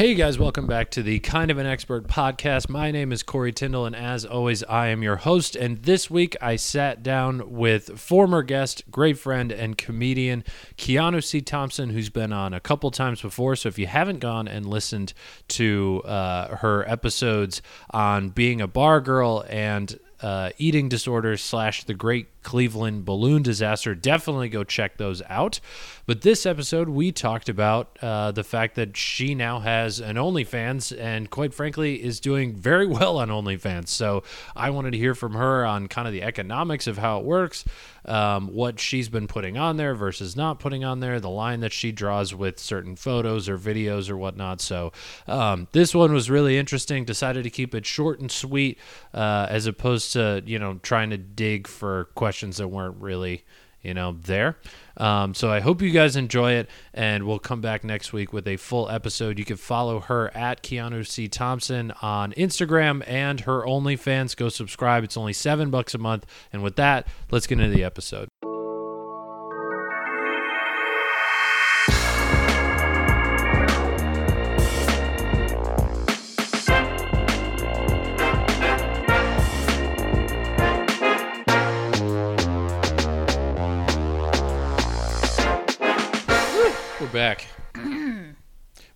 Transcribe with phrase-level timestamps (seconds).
[0.00, 2.70] Hey guys, welcome back to the Kind of an Expert podcast.
[2.70, 5.54] My name is Corey Tyndall, and as always, I am your host.
[5.54, 10.42] And this week, I sat down with former guest, great friend, and comedian
[10.78, 11.42] Keanu C.
[11.42, 13.56] Thompson, who's been on a couple times before.
[13.56, 15.12] So if you haven't gone and listened
[15.48, 17.60] to uh, her episodes
[17.90, 23.94] on being a bar girl and uh, eating disorders slash the Great Cleveland Balloon Disaster.
[23.94, 25.60] Definitely go check those out.
[26.06, 30.98] But this episode, we talked about uh, the fact that she now has an OnlyFans
[30.98, 33.88] and, quite frankly, is doing very well on OnlyFans.
[33.88, 34.22] So
[34.56, 37.64] I wanted to hear from her on kind of the economics of how it works,
[38.06, 41.72] um, what she's been putting on there versus not putting on there, the line that
[41.72, 44.60] she draws with certain photos or videos or whatnot.
[44.60, 44.92] So
[45.28, 47.04] um, this one was really interesting.
[47.04, 48.78] Decided to keep it short and sweet
[49.12, 53.44] uh, as opposed to, you know, trying to dig for questions that weren't really
[53.82, 54.58] you know there.
[54.96, 58.46] Um, so i hope you guys enjoy it and we'll come back next week with
[58.46, 59.38] a full episode.
[59.38, 61.28] You can follow her at keanu c.
[61.28, 64.36] Thompson on instagram and her onlyfans.
[64.36, 65.04] Go subscribe.
[65.04, 66.26] It's only seven bucks a month.
[66.52, 68.28] And with that let's get into the episode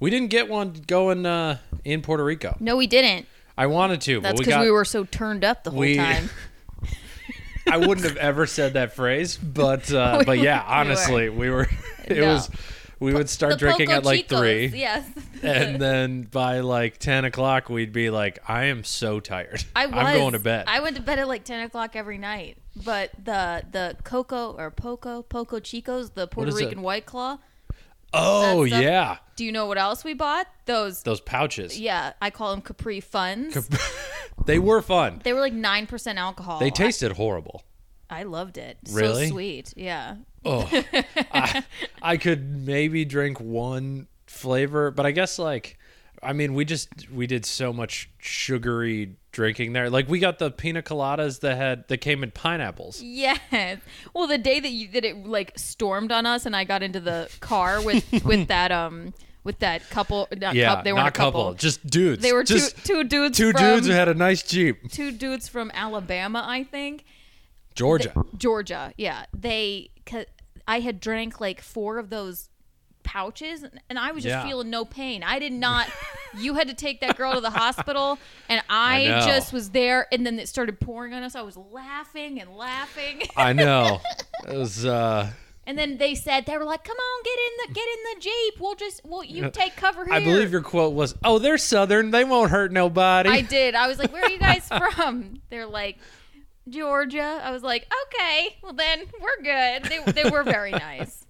[0.05, 3.27] we didn't get one going uh, in puerto rico No, we didn't.
[3.57, 5.97] i wanted to That's but we because we were so turned up the whole we-
[5.97, 6.29] time.
[7.67, 11.49] I wouldn't have ever said that phrase, but uh, We but yeah, were- honestly, we
[11.49, 11.67] were.
[12.07, 12.35] It No.
[12.35, 12.51] was.
[13.01, 15.09] We would start The drinking Poco at like Chicos, three, Yes.
[15.43, 19.65] and then by like ten o'clock, we'd be like, "I am so tired.
[19.75, 19.95] I was.
[19.97, 22.59] I'm going to bed." I went to bed at like ten o'clock every night.
[22.77, 26.67] But the the Coco or Poco Poco Chicos, the Puerto is it?
[26.67, 27.39] Rican White Claw.
[28.15, 30.47] Oh stuff- yeah, Do you know what else we bought?
[30.67, 31.03] Those.
[31.03, 31.79] those pouches.
[31.79, 33.69] Yeah, I call them Capri Funs.
[34.47, 35.21] they were fun.
[35.25, 36.59] they were like nine percent alcohol.
[36.61, 37.63] They tasted horrible.
[38.09, 38.79] I, I loved it.
[38.91, 39.27] Really?
[39.29, 39.75] So sweet.
[39.77, 40.17] Yeah.
[40.45, 40.69] Oh,
[41.33, 41.65] I,
[42.03, 45.79] I could maybe drink one flavor, but I guess like,
[46.25, 49.91] I mean, we just we did so much sugary drinking there.
[49.91, 53.03] Like we got the pina coladas that had that came in pineapples.
[53.03, 53.79] Yes.
[54.15, 57.01] Well, the day that you that it like stormed on us, and I got into
[57.01, 59.13] the car with with that um
[59.45, 60.27] with that couple.
[60.37, 61.55] Not Yeah, coup- they weren't not a couple.
[61.55, 62.23] just dudes.
[62.23, 63.37] They were just two two dudes.
[63.39, 64.91] two from, dudes who had a nice Jeep.
[64.91, 67.05] two dudes from Alabama, I think.
[67.75, 68.13] Georgia.
[68.39, 68.93] Georgia.
[68.97, 69.27] Yeah.
[69.33, 69.91] They.
[70.67, 72.49] I had drank like four of those
[73.05, 74.45] pouches and I was just Yeah.
[74.45, 75.23] feeling no pain.
[75.23, 75.89] I did not
[76.37, 80.09] you had to take that girl to the hospital and I, I just was there
[80.11, 81.37] and then it started pouring on us.
[81.37, 83.23] I was laughing and laughing.
[83.37, 84.01] I know.
[84.49, 85.31] It was uh
[85.67, 88.21] And then they said they were like, "Come on, get in the get in the
[88.21, 88.61] jeep.
[88.61, 92.11] We'll just well, you take cover here." I believe your quote was, "Oh, they're southern.
[92.11, 93.75] They won't hurt nobody." I did.
[93.75, 95.97] I was like, "Where are you guys from?" They're like,
[96.69, 101.25] "Georgia." I was like, "Okay, well then we're good." They they were very nice.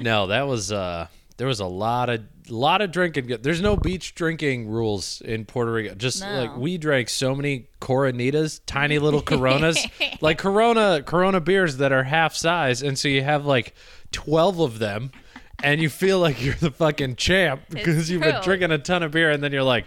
[0.00, 1.06] No, that was uh
[1.36, 3.28] there was a lot of lot of drinking.
[3.40, 5.94] There's no beach drinking rules in Puerto Rico.
[5.94, 6.40] Just No.
[6.40, 9.78] like we drank so many Coronitas, tiny little Coronas,
[10.20, 13.74] like Corona Corona beers that are half size, and so you have like
[14.12, 15.12] 12 of them
[15.62, 19.12] and you feel like you're the fucking champ because you've been drinking a ton of
[19.12, 19.84] beer and then you're like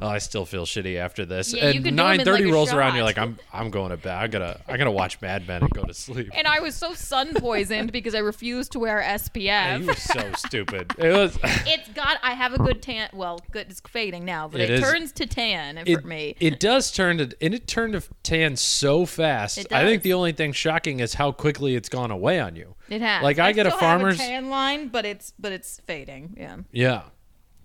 [0.00, 1.52] Oh, I still feel shitty after this.
[1.54, 3.38] Yeah, and could do 'em in, nine thirty like, a rolls around, you're like, I'm
[3.52, 4.14] I'm going to bed.
[4.14, 6.30] I gotta I gotta watch Mad Men and go to sleep.
[6.34, 9.86] And I was so sun poisoned because I refused to wear Yeah, you SPF.
[9.86, 10.92] were so stupid.
[10.98, 12.18] It was It's got.
[12.22, 13.08] I have a good tan.
[13.12, 13.70] Well, good.
[13.70, 16.36] It's fading now, but It it, is- turns to tan it, for me.
[16.40, 19.58] it does turn to and it turned to tan so fast.
[19.58, 22.74] It I think the only thing shocking is how quickly it's gone away on you.
[22.88, 23.22] It has.
[23.22, 26.34] Like I, get a farmer's tan line, but it's but it's fading.
[26.38, 26.56] Yeah.
[26.72, 27.02] Yeah.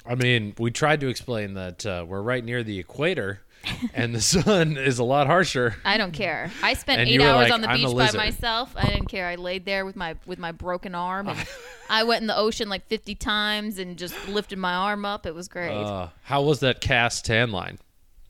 [0.07, 3.41] I mean, we tried to explain that uh, we're right near the equator
[3.93, 5.75] and the sun is a lot harsher.
[5.83, 6.49] I don't care.
[6.63, 8.17] I spent And eight you were hours like, on the "I'm a beach by lizard."
[8.17, 8.71] myself.
[8.77, 9.27] I didn't care.
[9.27, 11.37] I laid there with my with my broken arm, and
[11.89, 15.25] I went in the ocean like fifty times and just lifted my arm up.
[15.25, 15.71] It was great.
[15.75, 17.79] Uh, how was that cast tan line?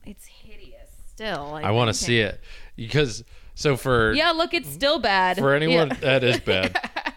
[0.06, 0.90] it's hideous.
[1.14, 2.40] Still, I want to see it
[2.76, 5.38] because so for Yeah, look, it's still bad.
[5.38, 5.96] for anyone Yeah.
[6.02, 6.80] that is bad.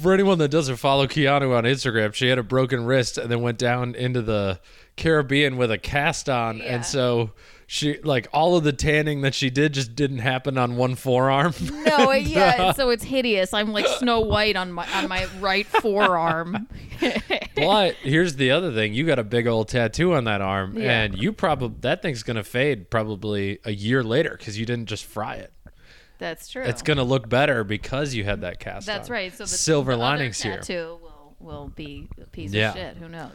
[0.00, 3.40] For anyone that doesn't follow Keanu on Instagram, she had a broken wrist and then
[3.40, 4.60] went down into the
[4.96, 6.76] Caribbean with a cast on, Yeah.
[6.76, 7.32] and so
[7.66, 11.52] she like all of the tanning that she did just didn't happen on one forearm.
[11.86, 12.72] No, it- yeah.
[12.72, 13.52] So it's hideous.
[13.54, 16.68] I'm like Snow White on my on my right forearm.
[17.56, 21.02] but here's the other thing: you got a big old tattoo on that arm, Yeah.
[21.02, 25.04] and you probably that thing's gonna fade probably a year later because you didn't just
[25.04, 25.52] fry it.
[26.18, 26.62] That's true.
[26.62, 28.86] It's gonna look better because you had that cast.
[28.86, 29.12] That's on.
[29.12, 29.32] right.
[29.32, 30.56] So the silver the linings here.
[30.56, 32.70] tattoo will will be a piece Yeah.
[32.70, 32.96] of shit.
[32.96, 33.30] Who knows?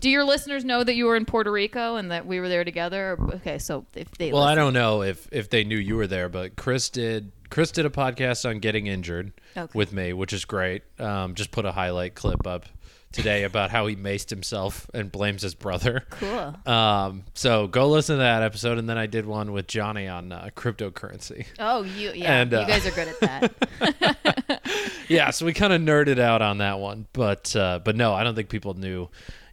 [0.00, 2.64] Do your listeners know that you were in Puerto Rico and that we were there
[2.64, 3.16] together?
[3.36, 6.28] Okay, so if they Well, I don't know if if they knew you were there,
[6.28, 7.32] but Chris did.
[7.48, 9.70] Chris did a podcast on getting injured Okay.
[9.72, 10.82] with me, which is great.
[10.98, 12.66] Um, just put a highlight clip up
[13.12, 16.04] today about how he maced himself and blames his brother.
[16.10, 16.54] Cool.
[16.66, 20.32] Um, so go listen to that episode, and then I did one with Johnny on
[20.32, 21.46] uh, cryptocurrency.
[21.58, 24.92] Oh, you yeah, And, uh, you guys are good at that.
[25.08, 28.24] yeah, so we kind of nerded out on that one, but uh, but no, I
[28.24, 29.08] don't think people knew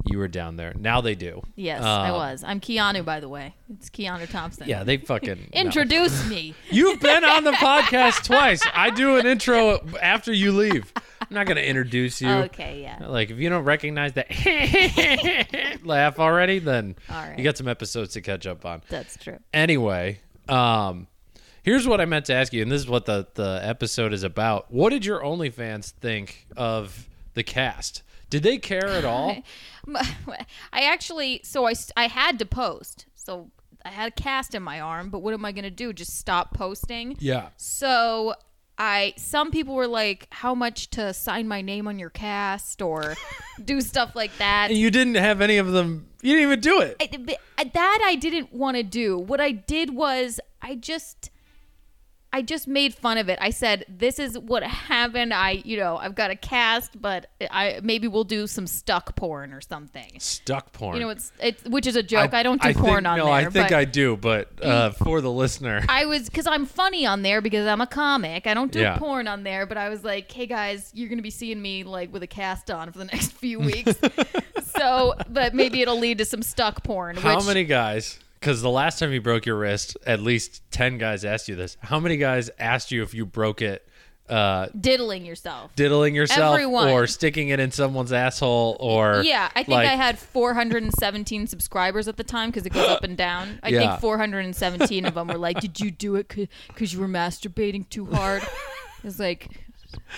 [0.06, 0.74] you were down there.
[0.78, 1.42] Now they do.
[1.56, 2.44] yes, I Um, was.
[2.44, 3.56] I'm Keanu, by the way.
[3.74, 4.68] It's Keanu Thompson.
[4.68, 5.60] Yeah, they fucking no.
[5.62, 6.54] Introduce me.
[6.70, 8.62] You've been on the podcast twice.
[8.74, 10.92] I do an intro after you leave.
[11.22, 12.30] I'm not going to introduce you.
[12.30, 13.08] Okay, yeah.
[13.08, 17.36] Like if you don't recognize that laugh already, then right.
[17.38, 18.82] you got some episodes to catch up on.
[18.90, 19.40] That's true.
[19.54, 20.20] Anyway,
[20.50, 21.08] um,
[21.64, 24.24] here's what I meant to ask you, and this is what the the episode is
[24.24, 24.72] about.
[24.72, 28.04] What did your OnlyFans think of the cast?
[28.30, 29.38] Did they care at all?
[30.74, 33.06] I actually, so I, I had to post.
[33.16, 33.52] So
[33.86, 35.94] I had a cast in my arm, but what am I going to do?
[35.94, 37.18] Just stop posting?
[37.20, 37.50] yeah.
[37.58, 38.36] So
[38.78, 43.16] I, some people were like, how much to sign my name on your cast or
[43.66, 44.70] do stuff like that.
[44.70, 46.08] And you didn't have any of them.
[46.22, 46.98] You didn't even do it.
[47.00, 49.18] I, uh, that I didn't want to do.
[49.18, 51.30] What I did was I just
[52.36, 53.38] I just made fun of it.
[53.40, 55.36] I said, "This is what happened.
[55.36, 59.54] I, you know, I've got a cast, but I maybe we'll do some stuck porn
[59.54, 60.96] or something." Stuck porn.
[60.96, 62.34] You know, it's it's which is a joke.
[62.34, 63.42] I, don't do porn think, on no, there.
[63.44, 67.06] No, I think I do, but uh, for the listener, I was because I'm funny
[67.06, 68.48] on there because I'm a comic.
[68.48, 68.98] I don't do Yeah.
[68.98, 72.12] porn on there, but I was like, "Hey guys, you're gonna be seeing me like
[72.12, 73.94] with a cast on for the next few weeks."
[74.76, 77.16] so, but maybe it'll lead to some stuck porn.
[77.16, 78.20] how which, many guys?
[78.44, 81.78] Because the last time you broke your wrist, at least ten guys asked you this.
[81.80, 83.88] How many guys asked you if you broke it?
[84.28, 85.74] Uh, diddling yourself?
[85.78, 86.90] diddling yourself Everyone.
[86.90, 92.08] or sticking it in someone's asshole or Yeah, I think like, I had 417 subscribers
[92.10, 93.60] at the time because it goes up and down.
[93.64, 93.80] I Yeah.
[93.80, 96.28] think 417 of them were like, "Did you do it
[96.68, 98.44] because you were masturbating too hard?"
[99.06, 99.50] It's like,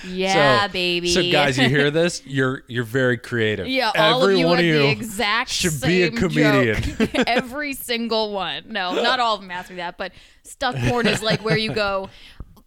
[0.07, 1.10] yeah, so, baby.
[1.10, 2.25] So guys, you hear this?
[2.25, 3.68] You're you're very creative.
[3.68, 6.77] Yeah, all Every of you one of you the exact should be a comedian.
[7.27, 8.66] Every single one.
[8.68, 10.12] No, not all of them ask me that, but
[10.44, 12.10] stuck porn is like where you go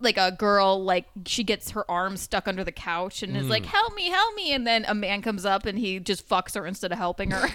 [0.01, 3.51] like a girl like she gets her arm stuck under the couch and is Mm.
[3.51, 6.55] like help me help me and then a man comes up and he just fucks
[6.55, 7.49] her instead of helping her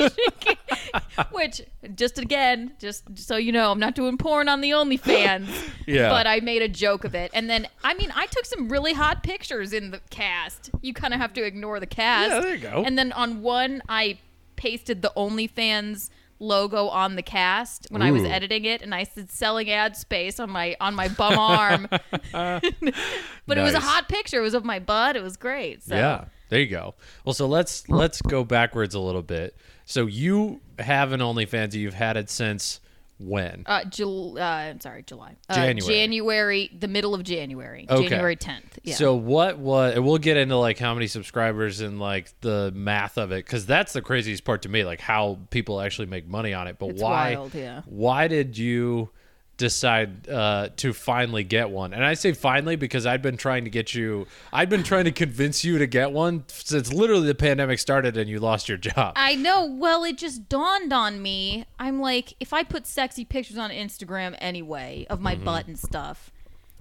[1.32, 1.62] which
[1.94, 5.48] just again just so you know i'm not doing porn on the onlyfans
[5.86, 6.08] Yeah.
[6.08, 8.92] but i made a joke of it and then i mean i took some really
[8.92, 12.54] hot pictures in the cast you kind of have to ignore the cast Yeah, there
[12.54, 12.82] you go.
[12.86, 14.18] and then on one i
[14.56, 19.30] pasted the onlyfans logo on the cast when i was editing it and i said
[19.30, 21.86] selling ad space on my on my bum arm
[22.32, 25.94] but it was a hot picture it was of my butt it was great so
[25.94, 26.24] Yeah.
[26.48, 26.94] There you go.
[27.24, 29.54] Well, so let's let's go backwards a little bit.
[29.84, 31.74] So you have an OnlyFans.
[31.74, 32.80] You've had it since
[33.20, 33.64] when?
[33.66, 35.36] Uh, Jul- uh, I'm sorry, July.
[35.48, 35.94] Uh, January.
[35.94, 37.86] January, the middle of January.
[37.88, 38.08] Okay.
[38.08, 38.78] January 10th.
[38.82, 38.94] Yeah.
[38.94, 39.94] So what was?
[39.94, 43.66] and We'll get into like how many subscribers and like the math of it because
[43.66, 46.78] that's the craziest part to me, like how people actually make money on it.
[46.78, 47.34] But It's why?
[47.34, 47.82] wild, yeah.
[47.86, 49.10] Why did you
[49.60, 51.92] decide uh, to finally get one?
[51.92, 54.26] And I say finally because I'd been trying to get you.
[54.52, 58.28] I'd been trying to convince you to get one since literally the pandemic started and
[58.28, 59.12] you lost your job.
[59.16, 59.64] I know.
[59.64, 61.64] Well, it just dawned on me.
[61.78, 65.24] I'm like, if I put sexy pictures on Instagram anyway of Mm-hmm.
[65.24, 66.32] my butt and stuff.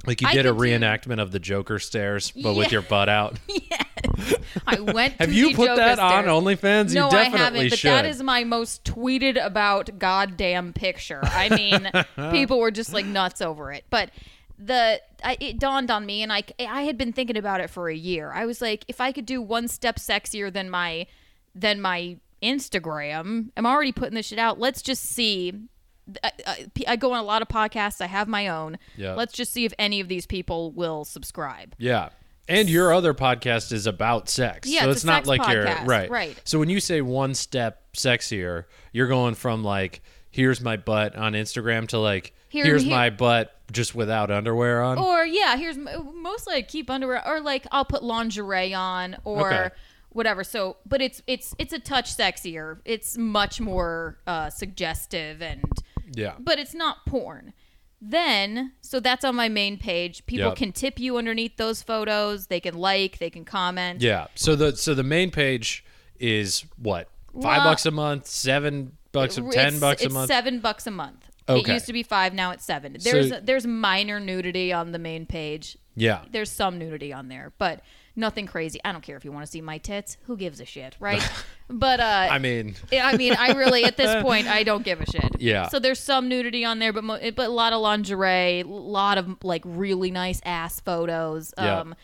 [0.05, 2.81] Like you I did a could do- reenactment of the Joker stairs, but with your
[2.81, 3.37] butt out.
[3.47, 3.85] yes.
[4.65, 6.25] I went Have you put Joker that on.
[6.25, 6.93] OnlyFans?
[6.93, 7.69] No, you I definitely haven't.
[7.71, 7.89] But should.
[7.91, 11.19] that is my most tweeted about goddamn picture.
[11.23, 13.83] I mean, people were just like nuts over it.
[13.89, 14.11] But
[14.57, 17.89] the I, it dawned on me, and I I had been thinking about it for
[17.89, 18.31] a year.
[18.33, 21.07] I was like, if I could do one step sexier than my
[21.53, 24.59] than my Instagram, I'm already putting this shit out.
[24.59, 25.53] Let's just see.
[26.23, 28.01] I, I, I go on a lot of podcasts.
[28.01, 28.77] I have my own.
[28.95, 29.13] Yeah.
[29.15, 31.75] Let's just see if any of these people will subscribe.
[31.77, 32.09] Yeah.
[32.47, 34.67] And your other podcast is about sex.
[34.67, 36.09] Yeah, so it's it's, not like you're right.
[36.09, 36.41] right.
[36.45, 40.01] So when you say one step sexier, you're going from like
[40.31, 44.81] here's my butt on Instagram to like Here- here's here- my butt just without underwear
[44.81, 44.97] on.
[44.97, 49.69] Or yeah, here's mostly I keep underwear or like I'll put lingerie on or Okay.
[50.09, 50.43] whatever.
[50.43, 52.79] So, but it's it's it's a touch sexier.
[52.83, 55.63] It's much more uh, suggestive and
[56.13, 56.35] yeah.
[56.39, 57.53] but it's not porn.
[58.01, 60.25] Then, so that's on my main page.
[60.25, 60.55] People Yep.
[60.57, 62.47] can tip you underneath those photos.
[62.47, 64.01] They can like, they can comment.
[64.01, 64.27] Yeah.
[64.35, 65.83] So the so the main page
[66.17, 67.09] is what?
[67.33, 70.27] Five Well, bucks a month, seven bucks, a- ten It's- bucks a it's month.
[70.29, 71.25] seven bucks a month.
[71.49, 71.71] Okay.
[71.71, 72.95] It used to be five, now it's seven.
[73.01, 75.77] There's So- there's minor nudity on the main page.
[75.95, 76.23] yeah.
[76.31, 77.81] there's some nudity on there, but
[78.15, 78.79] nothing crazy.
[78.83, 80.17] I don't care if you want to see my tits.
[80.23, 81.23] Who gives a shit, right?
[81.69, 85.05] but uh, I mean, I mean, I really at this point I don't give a
[85.05, 85.39] shit.
[85.39, 85.67] Yeah.
[85.69, 89.17] So there's some nudity on there, but mo- but a lot of lingerie, a lot
[89.17, 91.53] of like really nice ass photos.
[91.57, 91.79] Yeah.
[91.79, 91.95] Um,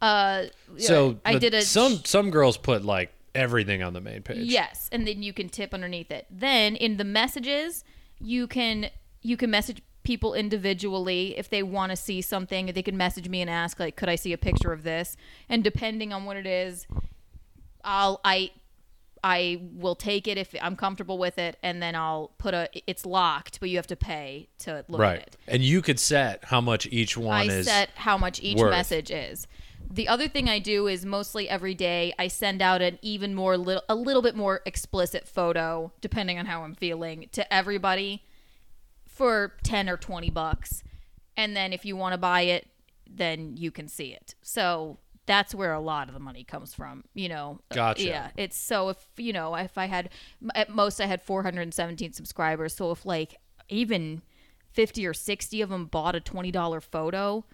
[0.00, 0.44] uh,
[0.78, 4.38] so I but did a some some girls put like everything on the main page.
[4.38, 6.26] Yes, and then you can tip underneath it.
[6.30, 7.84] Then in the messages,
[8.18, 8.90] you can
[9.22, 12.66] you can message people individually if they want to see something.
[12.66, 15.16] They can message me and ask like, "Could I see a picture of this?"
[15.48, 16.88] And depending on what it is,
[17.84, 18.50] I'll I
[19.22, 22.68] I will take it if I'm comfortable with it, and then I'll put a.
[22.88, 25.20] It's locked, but you have to pay to look Right.
[25.20, 25.36] at it.
[25.46, 27.66] And you could set how much each one I is.
[27.66, 28.70] set how much each worth.
[28.72, 29.46] message is.
[29.92, 33.56] The other thing I do is mostly every day I send out an even more
[33.56, 38.24] little a little bit more explicit photo depending on how I'm feeling to everybody
[39.20, 40.82] for 10 or 20 bucks.
[41.36, 42.68] And then if you want to buy it,
[43.06, 44.34] then you can see it.
[44.40, 44.96] So
[45.26, 47.60] that's where a lot of the money comes from, you know.
[47.70, 48.02] Gotcha.
[48.02, 50.08] Yeah, it's so if, you know, if I had
[50.54, 53.36] at most I had 417 subscribers, so if like
[53.68, 54.22] even
[54.72, 57.44] 50 or 60 of them bought a $20 photo,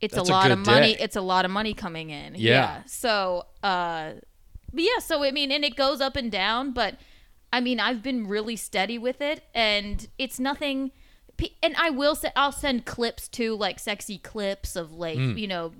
[0.00, 0.94] it's That's a a lot of money.
[0.94, 1.02] day.
[1.02, 2.34] It's a lot of money coming in.
[2.36, 2.82] Yeah.
[2.86, 4.12] So, uh
[4.72, 6.94] but yeah, so I mean, and it goes up and down, but
[7.52, 10.92] I mean, I've been really steady with it, and it's nothing.
[11.62, 15.36] And I will say, I'll send clips too, like sexy clips of like, Hmm.
[15.36, 15.72] you know,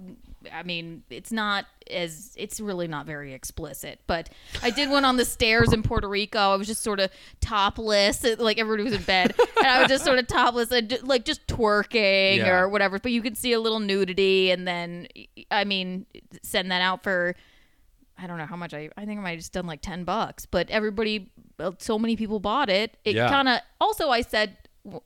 [0.53, 4.01] I mean, it's not as, it's really not very explicit.
[4.07, 4.29] But
[4.63, 6.39] I did one on the stairs in Puerto Rico.
[6.39, 7.11] I was just sort of
[7.41, 11.25] topless, like everybody was in bed, and I was just sort of topless and like
[11.25, 12.59] just twerking Yeah.
[12.61, 12.99] or whatever.
[12.99, 15.09] But you could see a little nudity, and then,
[15.51, 16.07] I mean,
[16.43, 17.35] send that out for.
[18.19, 20.05] I don't know how much I I think I might have just done like 10
[20.05, 21.31] bucks, but everybody
[21.79, 22.97] so many people bought it.
[23.05, 23.29] It Yeah.
[23.29, 24.57] kind of also I said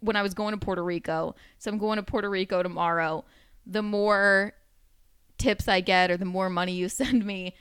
[0.01, 3.25] when I was going to Puerto Rico, so I'm going to Puerto Rico tomorrow,
[3.67, 4.53] the more
[5.39, 7.55] tips I get or the more money you send me,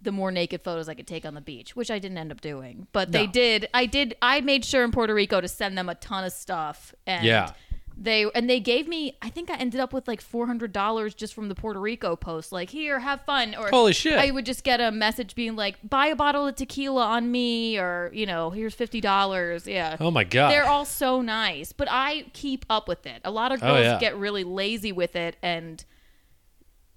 [0.00, 2.40] the more naked photos I could take on the beach, which I didn't end up
[2.40, 2.86] doing.
[2.92, 3.32] But they No.
[3.32, 3.68] did.
[3.74, 6.94] I did I made sure in Puerto Rico to send them a ton of stuff
[7.06, 7.52] and Yeah.
[8.00, 11.14] They and they gave me I think I ended up with like four hundred dollars
[11.14, 12.52] just from the Puerto Rico post.
[12.52, 13.54] Like here, have fun.
[13.56, 14.18] Or Holy shit.
[14.18, 17.76] I would just get a message being like, buy a bottle of tequila on me,
[17.78, 19.66] or you know, here's fifty dollars.
[19.66, 19.96] Yeah.
[19.98, 20.50] Oh my god.
[20.52, 23.20] They're all so nice, but I keep up with it.
[23.24, 23.98] A lot of Oh, girls yeah.
[23.98, 25.84] get really lazy with it, and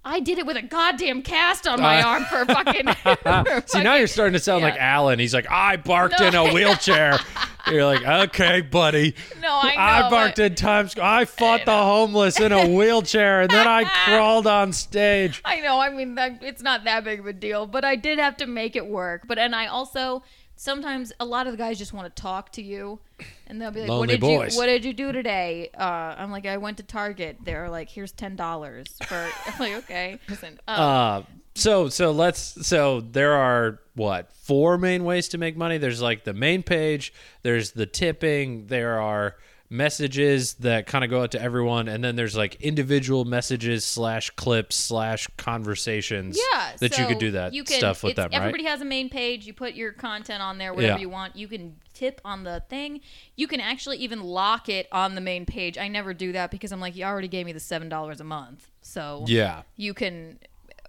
[0.04, 2.88] I did it with a goddamn cast on my Uh, arm for a fucking.
[2.94, 4.70] for See, now you're starting to sound Yeah.
[4.72, 5.20] like Alan.
[5.20, 6.26] He's like, I barked No.
[6.28, 7.20] in a wheelchair.
[7.68, 9.14] you're like, okay, buddy.
[9.40, 9.82] No, I know.
[9.82, 11.06] I barked but- in Times Square.
[11.06, 15.40] I fought the homeless in a wheelchair, and then I crawled on stage.
[15.46, 15.80] I know.
[15.80, 18.48] I mean, that, it's not that big of a deal, but I did have to
[18.48, 19.28] make it work.
[19.28, 20.24] But and I also
[20.62, 23.00] sometimes a lot of the guys just want to talk to you,
[23.48, 24.54] and they'll be like, Lonely "What did boys.
[24.54, 27.90] you What did you do today?" Uh, I'm like, "I went to Target." They're like,
[27.90, 31.22] "Here's ten dollars for." I'm like, "Okay." Listen, um, Uh,
[31.56, 35.78] so so let's so there are what four main ways to make money.
[35.78, 37.12] There's like the main page.
[37.42, 38.68] There's the tipping.
[38.68, 39.36] There are
[39.72, 44.30] messages that kind of go out to everyone, and then there's like individual messages slash
[44.32, 46.38] clips slash conversations.
[46.54, 48.38] yeah, that you could do that you can, stuff with them, right?
[48.38, 49.48] Everybody has a main page.
[49.48, 51.00] You put your content on there, whatever Yeah.
[51.00, 51.36] you want.
[51.38, 53.00] You can tip on the thing.
[53.38, 55.78] You can actually even lock it on the main page.
[55.78, 58.26] I never do that because I'm like, you already gave me the seven dollars a
[58.26, 59.64] month, so Yeah.
[59.78, 60.38] you can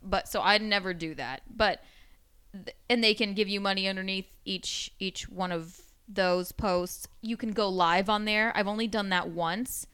[0.04, 1.80] but so i never do that but
[2.90, 7.52] and they can give you money underneath each each one of those posts you can
[7.52, 9.86] go live on there i've only done that once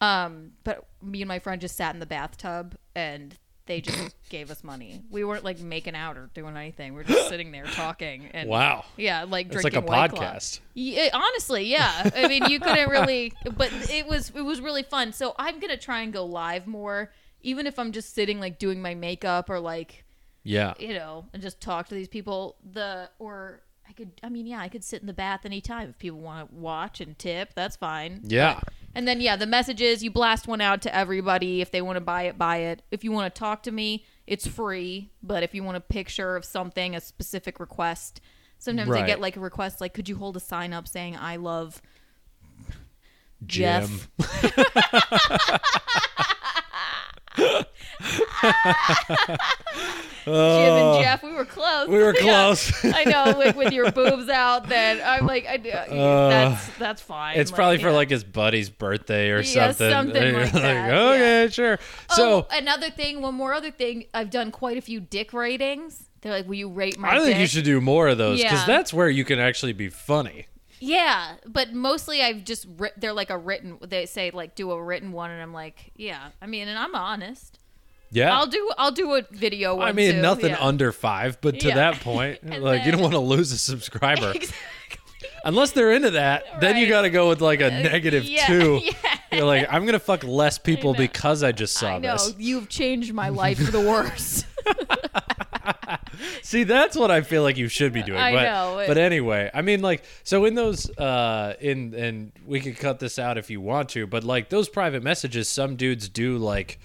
[0.00, 4.50] um but me and my friend just sat in the bathtub and they just gave
[4.50, 7.64] us money we weren't like making out or doing anything We are just sitting there
[7.64, 8.84] talking and Wow.
[8.96, 10.60] yeah like It's like drinking a White podcast.
[10.74, 12.10] Yeah, honestly, yeah.
[12.14, 15.12] I mean, you couldn't really, but it was it was really fun.
[15.12, 17.10] So I'm gonna try and go live more,
[17.42, 20.04] even if I'm just sitting like doing my makeup or like
[20.44, 20.74] Yeah.
[20.78, 22.56] you know and just talk to these people.
[22.72, 25.98] The or I could, I mean, yeah, I could sit in the bath anytime if
[25.98, 27.54] people want to watch and tip.
[27.54, 28.20] That's fine.
[28.24, 28.60] Yeah.
[28.94, 31.60] And then yeah, the messages you blast one out to everybody.
[31.60, 32.82] If they want to buy it, buy it.
[32.90, 35.10] If you want to talk to me, it's free.
[35.22, 38.20] But if you want a picture of something, a specific request,
[38.58, 39.04] sometimes Right.
[39.04, 41.80] I get like a request like, could you hold a sign up saying I love
[43.44, 43.86] Jim.
[43.86, 44.10] Jeff?
[50.34, 50.34] Jim
[50.86, 51.22] and Jeff?
[51.22, 51.86] We were close.
[51.88, 51.90] Oh.
[51.90, 52.20] We were Yeah.
[52.22, 52.84] close.
[52.84, 54.68] I know, like with your boobs out.
[54.68, 57.36] Then I'm like, I, that's that's fine.
[57.36, 57.94] Uh, It's Like, probably for yeah.
[57.94, 59.90] like his buddy's birthday or Yeah, something.
[59.90, 61.78] something like that, Okay, sure.
[62.10, 64.04] So oh, another thing, one more other thing.
[64.12, 66.08] I've done quite a few dick ratings.
[66.22, 68.60] They're like, "Will you rate my?" I think you should do more of those because
[68.60, 68.66] Yeah.
[68.66, 70.46] that's where you can actually be funny.
[70.80, 72.66] Yeah, but mostly I've just
[72.98, 73.78] they're like a written.
[73.80, 76.28] They say like do a written one, and I'm like, yeah.
[76.42, 77.55] I mean, and I'm honest.
[78.10, 78.36] Yeah.
[78.36, 80.58] I'll do I'll do a video one I mean, too, nothing yeah.
[80.64, 81.74] under five, but to Yeah.
[81.74, 84.32] that point, like you don't want to lose a subscriber.
[85.16, 85.30] Exactly.
[85.44, 88.80] Unless they're into that, then you got to go with like a negative yeah, two.
[88.84, 88.92] yeah.
[89.32, 90.98] You're like, I'm gonna fuck less people know.
[90.98, 92.34] because I just saw I know this.
[92.36, 94.44] you've changed my life for the worse.
[96.42, 98.18] See, that's what I feel like you should be doing.
[98.18, 102.32] I but, know, it- But anyway, I mean, like, so in those, uh, in and
[102.44, 105.76] we could cut this out if you want to, but like those private messages, some
[105.76, 106.78] dudes do like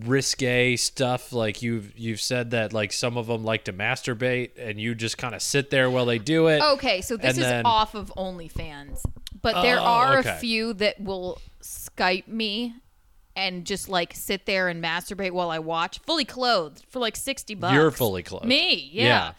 [0.00, 1.32] risque stuff.
[1.32, 5.18] Like you've you've said that like some of them like to masturbate, and you just
[5.18, 6.62] kind of sit there while they do it.
[6.62, 9.00] Okay, so this is then- off of OnlyFans,
[9.42, 10.30] but there Oh, are okay.
[10.30, 12.74] a few that will Skype me
[13.36, 17.54] and just like sit there and masturbate while I watch, fully clothed for like sixty
[17.54, 17.74] bucks.
[17.74, 18.46] You're fully clothed.
[18.46, 19.04] Me, yeah.
[19.04, 19.32] Yeah.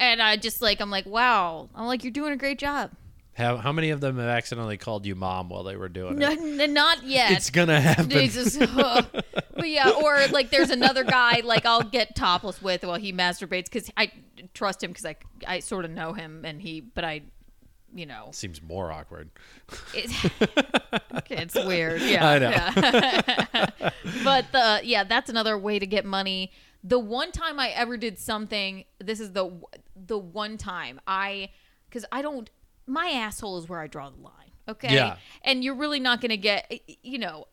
[0.00, 1.68] And I just like I'm like, wow.
[1.74, 2.90] I'm like, you're doing a great job.
[3.34, 6.38] How how many of them have accidentally called you mom while they were doing it?
[6.38, 7.32] n- not yet.
[7.32, 8.08] It's gonna happen.
[8.08, 8.56] Jesus.
[9.56, 13.64] but yeah, or like there's another guy like I'll get topless with while he masturbates
[13.64, 14.12] because I
[14.54, 17.22] trust him because I I sort of know him and he, but I,
[17.94, 19.30] you know, Seems more awkward.
[19.94, 20.10] it,
[21.30, 22.02] it's weird.
[22.02, 22.50] Yeah, I know.
[22.50, 23.90] yeah.
[24.24, 26.52] but the yeah, that's another way to get money.
[26.84, 29.50] The one time I ever did something, this is the
[29.96, 31.50] the one time I
[31.88, 32.48] because I don't.
[32.86, 34.45] My asshole is where I draw the line.
[34.68, 34.94] Okay.
[34.94, 35.16] Yeah.
[35.42, 37.46] And you're really not going to get, you know,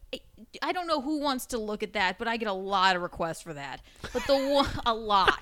[0.61, 3.01] I don't know who wants to look at that, but I get a lot of
[3.01, 3.81] requests for that.
[4.13, 5.39] But the one, a lot,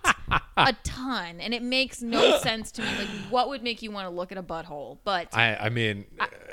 [0.56, 2.88] a ton, and it makes no sense to me.
[2.98, 5.00] Like, what would make you want to look at a butthole?
[5.04, 6.06] But I I mean,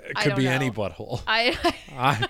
[0.08, 1.20] it could be any butthole.
[1.26, 1.56] I,
[1.92, 2.28] I,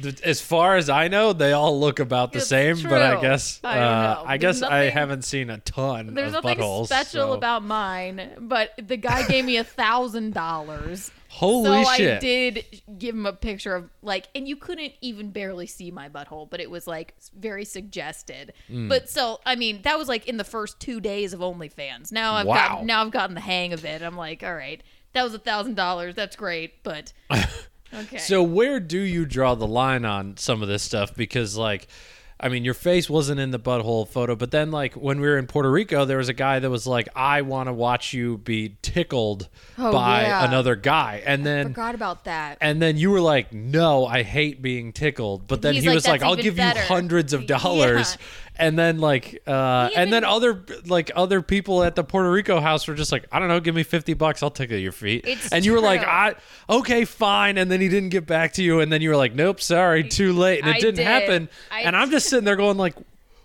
[0.00, 2.80] th- as far as I know, they all look about the It's same.
[2.82, 4.22] But I guess I uh.
[4.24, 6.86] I guess I haven't seen a ton There's nothing buttholes.
[6.86, 11.10] special so- about mine, but the guy gave me a thousand dollars.
[11.28, 12.16] Holy so shit!
[12.16, 12.64] I did
[12.98, 16.60] give him a picture of like, and you couldn't even barely see my butthole, but
[16.60, 18.52] it was like very suggested.
[18.70, 18.88] Mm.
[18.88, 22.12] But so I mean, that was like in the first two days of OnlyFans.
[22.12, 22.54] Now I've Wow.
[22.54, 24.02] got now I've gotten the hang of it.
[24.02, 26.14] I'm like, all right, that was a thousand dollars.
[26.14, 27.12] That's great, but
[27.94, 28.18] okay.
[28.18, 31.14] So where do you draw the line on some of this stuff?
[31.14, 31.88] Because like,
[32.38, 35.38] I mean, your face wasn't in the butthole photo, but then like when we were
[35.38, 38.36] in Puerto Rico, there was a guy that was like, "I want to watch you
[38.36, 40.44] be tickled Oh, by yeah.
[40.46, 41.66] another guy," and then.
[41.66, 42.58] I forgot about that.
[42.60, 45.94] and then you were like, "No, I hate being tickled." But then He's he like,
[45.94, 48.18] was like, "I'll give better." you hundreds of dollars."
[48.58, 52.88] And then like, uh, and then other like other people at the Puerto Rico house
[52.88, 55.52] were just like, "I don't know, give me fifty bucks, I'll tickle your feet." It's
[55.52, 56.08] and you were like, true.
[56.10, 56.34] "I
[56.70, 59.34] okay, fine." And then he didn't get back to you, and then you were like,
[59.34, 61.06] "Nope, sorry, too late," and it I didn't did.
[61.06, 61.48] happen.
[61.70, 62.94] I- and I'm just sitting there going like,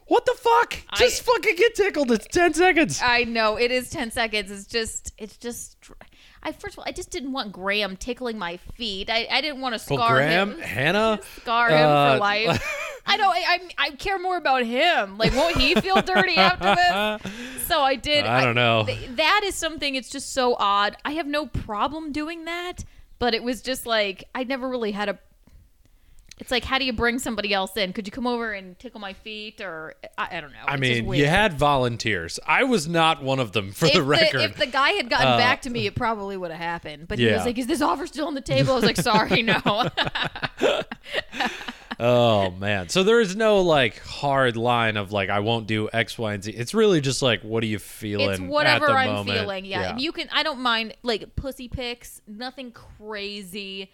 [0.07, 0.77] "What the fuck?
[0.95, 2.09] Just fucking get tickled.
[2.11, 4.49] It's ten seconds." I know it is ten seconds.
[4.49, 5.77] It's just, it's just.
[6.43, 9.09] I first of all, I just didn't want Graham tickling my feet.
[9.09, 12.77] I, I didn't want to well, scar Graham, him, Hannah, scar him uh, for life.
[13.05, 13.29] I don't.
[13.29, 15.17] I, I I care more about him.
[15.17, 17.33] Like, won't he feel dirty after this?
[17.71, 18.25] So I did.
[18.25, 18.83] I don't know.
[18.85, 19.95] th- that is something.
[19.95, 20.97] It's just so odd.
[21.05, 22.83] I have no problem doing that,
[23.17, 25.19] but it was just like I never really had a.
[26.41, 27.93] It's like, how do you bring somebody else in?
[27.93, 30.57] Could you come over and tickle my feet, or I, I don't know.
[30.67, 32.39] I It's mean, you had volunteers.
[32.47, 34.41] I was not one of them, for if the record.
[34.41, 37.07] if the guy had gotten Uh, back to me, it probably would have happened.
[37.07, 39.43] But he was like, "Is this offer still on the table?" I was like, "Sorry,
[39.43, 39.61] no."
[42.03, 42.89] Oh man.
[42.89, 46.43] So there is no like hard line of like I won't do X, Y, and
[46.43, 46.49] Z.
[46.51, 48.29] It's really just like what are you feeling?
[48.31, 49.39] it's whatever at the I'm moment.
[49.39, 49.65] feeling.
[49.65, 49.95] Yeah.
[49.97, 50.27] you can.
[50.31, 52.19] I don't mind like pussy pics.
[52.27, 53.91] Nothing crazy.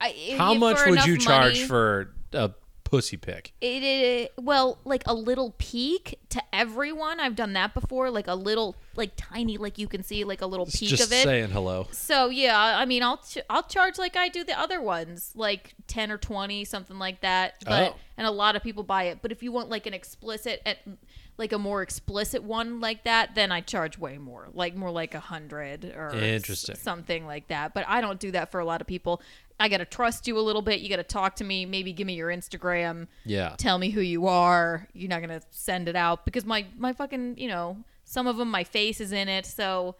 [0.00, 2.50] I, How much would you charge money, for a
[2.84, 3.52] pussy pic?
[3.60, 4.32] it, it?
[4.38, 7.18] Well, like a little peek to everyone.
[7.18, 8.10] I've done that before.
[8.10, 11.12] Like a little, like tiny, like you can see, like a little peek just of
[11.12, 11.24] it.
[11.24, 11.88] saying hello.
[11.92, 15.74] So yeah, I mean, I'll ch- I'll charge like I do the other ones, like
[15.86, 17.54] ten or twenty, something like that.
[17.66, 17.70] Oh.
[17.70, 17.96] But Oh.
[18.18, 19.18] and a lot of people buy it.
[19.22, 20.78] But if you want like an explicit, at,
[21.38, 25.14] like a more explicit one like that, then I charge way more, like more like
[25.14, 26.12] a hundred or
[26.78, 27.74] something like that.
[27.74, 29.20] But I don't do that for a lot of people.
[29.58, 30.80] I gotta trust you a little bit.
[30.80, 31.64] You gotta talk to me.
[31.66, 33.54] Maybe give me your Instagram Yeah.
[33.56, 34.86] tell me who you are.
[34.92, 38.50] You're not gonna send it out because my my fucking you know some of them
[38.50, 39.46] my face is in it.
[39.46, 39.96] So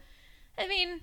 [0.57, 1.01] I mean,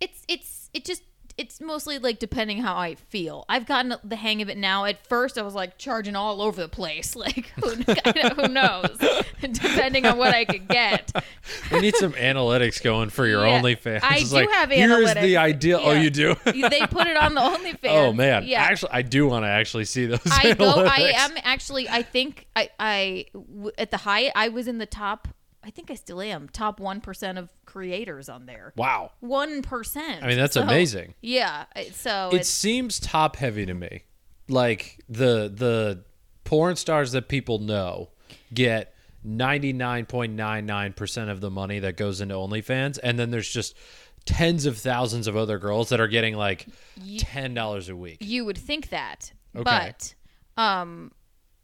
[0.00, 1.02] it's it's it just
[1.40, 3.44] it's mostly like depending how I feel.
[3.48, 4.84] I've gotten the hang of it now.
[4.84, 7.16] At first, I was like charging all over the place.
[7.20, 7.70] Like who,
[8.42, 8.96] who knows?
[9.40, 11.12] depending on what I could get.
[11.72, 13.60] We need some analytics going for your Yeah.
[13.60, 14.00] OnlyFans.
[14.02, 15.14] I It's do like, have Here's analytics.
[15.14, 15.80] Here's the ideal.
[15.82, 16.34] Oh, you do.
[16.44, 17.78] they put it on the OnlyFans.
[17.90, 18.44] oh man.
[18.46, 18.62] yeah.
[18.62, 20.20] Actually, I do want to actually see those.
[20.30, 20.84] I go.
[20.86, 21.88] I am actually.
[21.88, 22.68] I think I.
[22.78, 24.32] I w- at the height.
[24.34, 25.28] I was in the top.
[25.62, 28.72] I think I still am top one percent of creators on there.
[28.76, 29.12] Wow.
[29.20, 30.22] One percent.
[30.24, 31.14] I mean, that's So, amazing.
[31.20, 31.64] Yeah.
[31.92, 34.04] So It it's seems top heavy to me.
[34.48, 36.04] Like the the
[36.44, 38.08] porn stars that people know
[38.54, 38.94] get
[39.26, 43.76] 99.99% of the money that goes into OnlyFans and then there's just
[44.24, 46.66] tens of thousands of other girls that are getting like
[47.00, 48.18] $10 a week.
[48.20, 49.92] You would think that, Okay.
[50.56, 51.12] but um,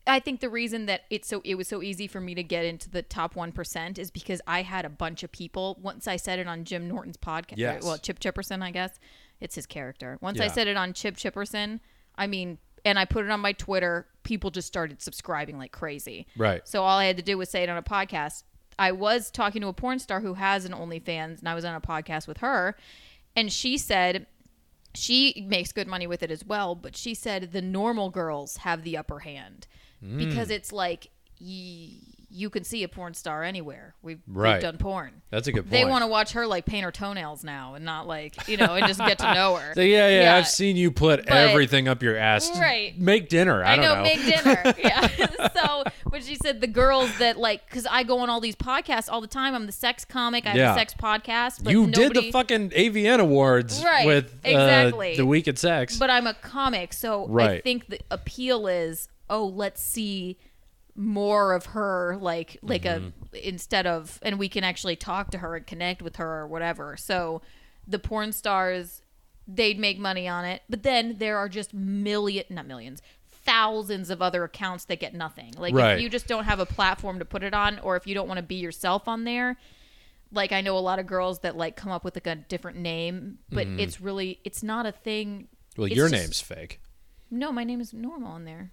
[0.09, 2.65] I think the reason that it's so it was so easy for me to get
[2.65, 5.79] into the top one percent is because I had a bunch of people.
[5.83, 7.83] Once I said it on Jim Norton's podcast, Yes.
[7.83, 8.99] well, Chip Chipperson, I guess
[9.41, 10.19] it's his character.
[10.21, 11.81] Once I said it on Chip Chipperson,
[12.17, 16.27] I mean, and I put it on my Twitter, people just started subscribing like crazy.
[16.37, 16.67] Right.
[16.67, 18.45] So all I had to do was say it on a podcast.
[18.79, 21.75] I was talking to a porn star who has an OnlyFans, and I was on
[21.75, 22.77] a podcast with her,
[23.35, 24.27] and she said
[24.95, 28.83] she makes good money with it as well, but she said the normal girls have
[28.83, 29.67] the upper hand
[30.05, 30.19] Mm.
[30.19, 31.91] because it's like y-
[32.29, 33.95] you can see a porn star anywhere.
[34.03, 34.55] We've, Right.
[34.55, 35.23] we've done porn.
[35.31, 35.71] That's a good point.
[35.71, 38.75] They want to watch her like paint her toenails now and not like, you know,
[38.75, 39.73] and just get to know her.
[39.75, 40.37] So, yeah, yeah, Yeah.
[40.37, 42.51] I've seen you put But- everything up your ass.
[42.59, 42.99] Right.
[42.99, 43.65] Make dinner.
[43.65, 44.03] I, I, don't know, know.
[44.03, 44.75] make dinner.
[44.79, 45.49] yeah.
[45.55, 49.09] so, but she said the girls that like, because I go on all these podcasts
[49.11, 49.55] all the time.
[49.55, 50.45] I'm the sex comic.
[50.47, 50.75] I have Yeah.
[50.75, 51.63] a sex podcast.
[51.65, 55.17] But you did the fucking AVN awards Right, with uh, exactly.
[55.17, 55.97] the week at sex.
[55.97, 60.39] But I'm a comic, so I think the appeal is, oh, let's see
[60.95, 63.09] more of her, like like Mm-hmm.
[63.35, 66.47] a instead of, and we can actually talk to her and connect with her or
[66.47, 66.97] whatever.
[66.97, 67.43] So,
[67.87, 69.03] the porn stars,
[69.47, 73.03] they'd make money on it, but then there are just million, not millions.
[73.45, 75.53] Thousands of other accounts that get nothing.
[75.57, 75.97] Like Right.
[75.97, 78.27] if you just don't have a platform to put it on, or if you don't
[78.27, 79.57] want to be yourself on there,
[80.33, 82.79] like I know a lot of girls that like come up with like a different
[82.79, 85.47] name, but it's really it's not a thing.
[85.77, 86.81] Well, It's your just- name's fake.
[87.31, 88.73] No, my name is normal on there.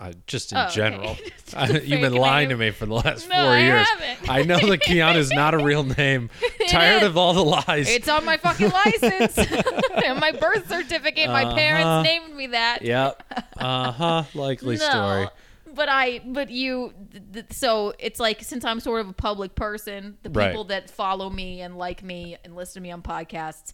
[0.00, 0.74] I, just in Oh, okay.
[0.74, 1.16] general.
[1.56, 3.88] I, a you've been lying to me for the last No, four I years.
[3.88, 4.30] haven't.
[4.30, 6.30] I know that Keanu's not a real name.
[6.68, 7.88] Tired of all the lies.
[7.88, 11.28] It's on my fucking license and my birth certificate.
[11.28, 11.54] My Uh-huh.
[11.56, 12.82] parents named me that.
[12.82, 13.22] yep.
[13.56, 14.22] Uh huh.
[14.34, 15.28] Likely no, story.
[15.74, 19.54] but I, but you, th- th- so it's like since I'm sort of a public
[19.56, 20.50] person, the Right.
[20.50, 23.72] people that follow me and like me and listen to me on podcasts,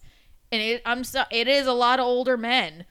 [0.51, 2.85] and it, I'm so, it is a lot of older men.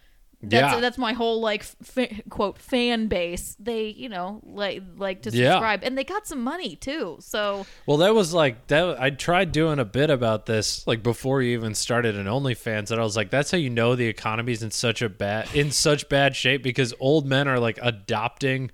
[0.51, 0.81] That's Yeah.
[0.81, 1.65] that's my whole like
[1.97, 3.57] f- quote fan base.
[3.59, 5.53] They you know like like to Yeah.
[5.53, 7.17] subscribe, and they got some money too.
[7.21, 9.01] So Well, that was like that.
[9.01, 13.01] I tried doing a bit about this like before you even started an OnlyFans, and
[13.01, 16.09] I was like, "That's how you know the economy's in such a bad in such
[16.09, 18.71] bad shape because old men are like adopting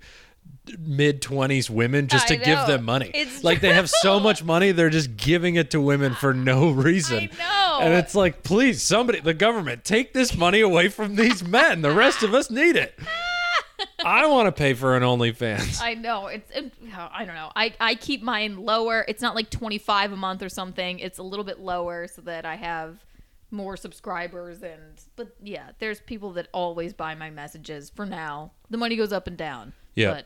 [0.79, 3.11] mid twenties women just I to give them money.
[3.13, 6.71] It's like they have so much money, they're just giving it to women for no
[6.71, 7.29] reason.
[7.37, 7.79] Know.
[7.81, 11.81] And it's like, please, somebody, the government, take this money away from these men.
[11.81, 12.97] The rest of us need it.
[14.05, 15.81] I want to pay for an OnlyFans.
[15.81, 17.51] I know it's it, I don't know.
[17.55, 19.05] I I keep mine lower.
[19.07, 20.99] It's not like 25 a month or something.
[20.99, 23.03] It's a little bit lower so that I have
[23.49, 28.51] more subscribers and but yeah, there's people that always buy my messages for now.
[28.69, 29.73] The money goes up and down.
[29.95, 30.13] Yeah.
[30.13, 30.25] But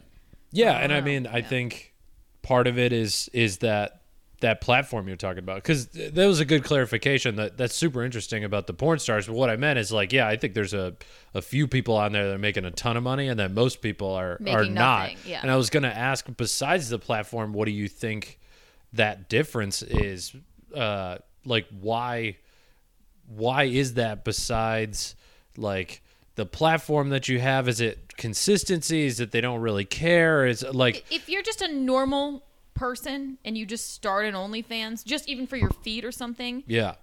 [0.56, 1.48] Yeah, and I mean, I Yeah.
[1.48, 1.94] think
[2.42, 4.02] part of it is is that
[4.42, 7.38] that platform you're talking about because that was a good clarification.
[7.38, 9.28] That that's super interesting about the porn stars.
[9.28, 10.94] But what I meant is like, yeah, I think there's a
[11.34, 13.82] a few people on there that are making a ton of money, and that most
[13.82, 15.26] people are are Making not.
[15.26, 15.40] yeah.
[15.42, 18.40] And I was gonna ask, besides the platform, what do you think
[18.94, 20.36] that difference is?
[20.76, 22.36] Uh, like why
[23.28, 24.24] why is that?
[24.26, 25.16] Besides
[25.58, 26.02] like
[26.36, 29.06] the platform that you have, is it consistency?
[29.06, 30.46] Is that they don't really care?
[30.46, 32.44] Is it like if you're just a normal
[32.74, 36.96] person and you just start an OnlyFans, just even for your feed or something, yeah.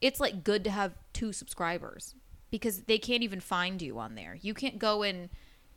[0.00, 2.14] it's like good to have two subscribers
[2.50, 4.36] because they can't even find you on there.
[4.40, 5.30] You can't go and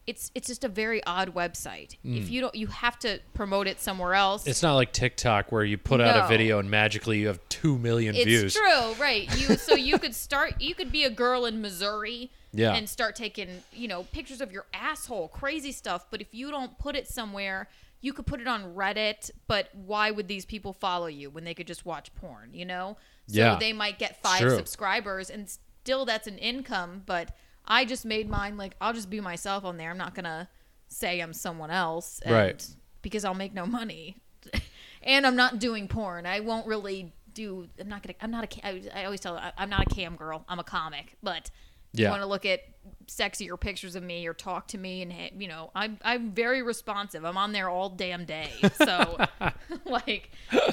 [0.05, 1.95] it's it's just a very odd website.
[2.03, 4.43] If you don't you have to promote it somewhere else.
[4.43, 4.49] Hmm.
[4.49, 7.77] It's not like TikTok where you put out a video and magically you have two
[7.77, 8.43] million It's views.
[8.43, 9.29] It's true, right?
[9.39, 12.73] You so you could start you could be a girl in Missouri Yeah.
[12.75, 16.77] and start taking, you know, pictures of your asshole, crazy stuff, but if you don't
[16.77, 17.67] put it somewhere,
[18.01, 21.53] you could put it on Reddit, but why would these people follow you when they
[21.53, 22.97] could just watch porn, you know?
[23.27, 23.55] So Yeah.
[23.59, 24.55] they might get 5 true.
[24.55, 27.35] subscribers and still that's an income, but
[27.65, 29.89] I just made mine like I'll just be myself on there.
[29.89, 30.47] I'm not going to
[30.89, 32.67] say I'm someone else and Right.
[33.01, 34.17] because I'll make no money.
[35.01, 36.25] and I'm not doing porn.
[36.25, 37.67] I won't really do.
[37.79, 38.13] I'm not gonna.
[38.21, 38.67] I'm not a.
[38.67, 39.37] I, I always tell.
[39.37, 40.43] I- I'm not a cam girl.
[40.49, 41.15] I'm a comic.
[41.23, 41.49] But
[41.93, 42.05] Yeah.
[42.07, 42.61] you want to look at
[43.07, 47.23] sexier pictures of me or talk to me, and you know, I'm I'm very responsive.
[47.23, 48.49] I'm on there all damn day.
[48.75, 49.17] So
[49.85, 50.31] like,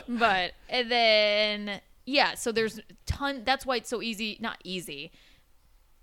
[0.09, 2.35] but and then yeah.
[2.35, 3.43] So there's ton.
[3.45, 4.39] That's why it's so easy.
[4.41, 5.13] Not easy.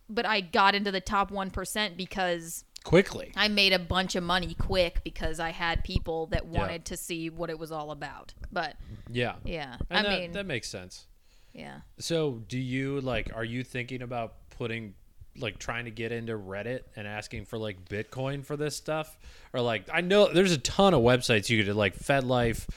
[0.10, 3.34] But I got into the top one percent because Quickly.
[3.36, 6.60] I made a bunch of money quick because I had people that Yeah.
[6.60, 8.34] wanted to see what it was all about.
[8.52, 8.78] But
[9.12, 9.36] Yeah.
[9.44, 11.08] yeah, And I that, mean, that makes sense.
[11.54, 11.82] yeah.
[12.00, 13.30] So, do you like?
[13.36, 14.94] Are you thinking about putting
[15.40, 19.18] like trying to get into Reddit and asking for like Bitcoin for this stuff,
[19.54, 22.68] or like I know there's a ton of websites you could like FetLife,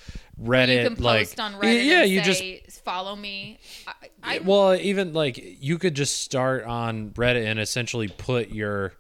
[0.42, 1.86] Reddit, you can post like on Reddit.
[1.86, 2.42] yeah, you just
[2.82, 3.58] follow me.
[3.86, 3.92] I,
[4.22, 8.94] I, well even like you could just start on Reddit and essentially put your,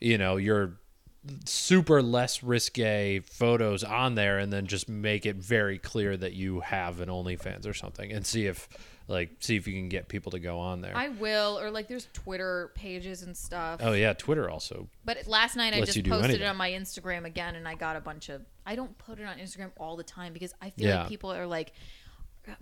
[0.00, 0.78] you know, your
[1.44, 6.60] super less risque photos on there and then just make it very clear that you
[6.60, 8.68] have an OnlyFans or something and see if
[9.08, 10.96] like see if you can get people to go on there.
[10.96, 13.80] I will, or like there's Twitter pages and stuff.
[13.82, 14.88] oh yeah, Twitter also.
[15.04, 16.42] But last night I just posted anything.
[16.42, 18.42] it on my Instagram again, and I got a bunch of.
[18.66, 20.98] I don't put it on Instagram all the time because I feel Yeah.
[21.00, 21.72] like people are like,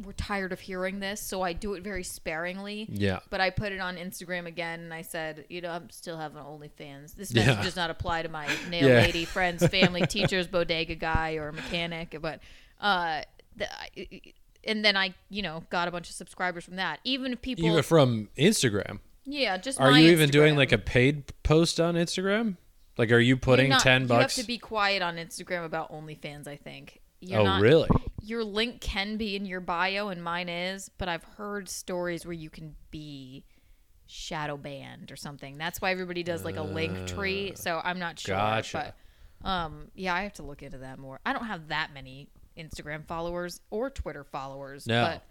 [0.02, 2.86] we're tired of hearing this, so I do it very sparingly.
[2.90, 3.20] Yeah.
[3.30, 6.42] But I put it on Instagram again, and I said, you know, I'm still having
[6.42, 7.14] OnlyFans.
[7.14, 7.46] This Yeah.
[7.46, 8.94] message does not apply to my nail Yeah.
[9.02, 12.16] lady, friends, family, teachers, bodega guy, or mechanic.
[12.20, 12.40] But,
[12.80, 13.22] uh,
[13.56, 14.20] the, I-
[14.66, 17.00] and then I, you know, got a bunch of subscribers from that.
[17.04, 19.00] Even if people, Even from Instagram.
[19.24, 22.56] yeah, just Are you even doing like a paid post on Instagram?
[22.96, 24.36] Like are you putting not- 10 You bucks?
[24.36, 26.46] have to be quiet on Instagram about OnlyFans.
[26.46, 27.00] I think.
[27.20, 27.88] You're oh, not, really?
[28.22, 30.90] Your link can be in your bio, and mine is.
[30.98, 33.44] But I've heard stories where you can be
[34.06, 35.56] shadow banned or something.
[35.56, 37.56] That's why everybody does like a Linktree.
[37.56, 38.34] So I'm not sure.
[38.34, 38.94] Uh, Gotcha.
[39.42, 41.20] But um, yeah, I have to look into that more.
[41.24, 44.86] I don't have that many Instagram followers or Twitter followers.
[44.86, 45.04] No.
[45.04, 45.22] But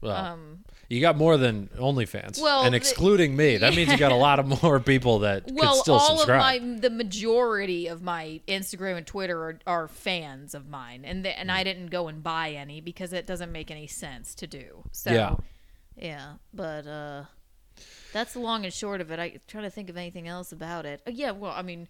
[0.00, 2.40] Well, um, you got more than OnlyFans.
[2.42, 5.44] Well, and the- excluding me, that means you got a lot of more people that
[5.52, 6.60] well, could still all subscribe.
[6.62, 11.24] of my the majority of my Instagram and Twitter are, are fans of mine, and
[11.24, 11.54] the, and Mm.
[11.54, 14.82] I didn't go and buy any because it doesn't make any sense to do.
[14.90, 15.36] So Yeah.
[15.96, 17.24] yeah, but uh,
[18.12, 19.20] that's the long and short of it.
[19.20, 21.00] I trying to think of anything else about it.
[21.06, 21.86] Uh, yeah, well, I mean.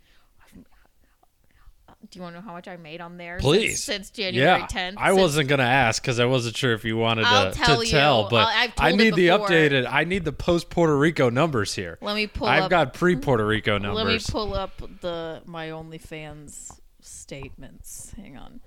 [2.11, 3.39] Do you want to know how much I made on there?
[3.39, 3.83] since- Please.
[3.83, 4.95] since, January yeah, 10th.
[4.99, 7.81] I Since- wasn't gonna ask because I wasn't sure if you wanted I'll to, tell
[7.81, 9.87] to tell, but I'll- I've told it need the updated.
[9.91, 11.99] I need the post Puerto Rico numbers here.
[12.01, 12.71] Let me pull I've up.
[12.71, 14.05] got pre Puerto Rico numbers.
[14.05, 18.13] Let me pull up the my OnlyFans statements.
[18.17, 18.61] Hang on.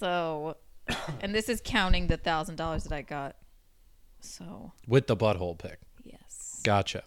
[0.00, 0.56] So,
[1.20, 3.36] and this is counting the thousand dollars that I got.
[4.20, 5.78] So with the butthole pick.
[6.04, 6.60] yes.
[6.64, 7.04] Gotcha.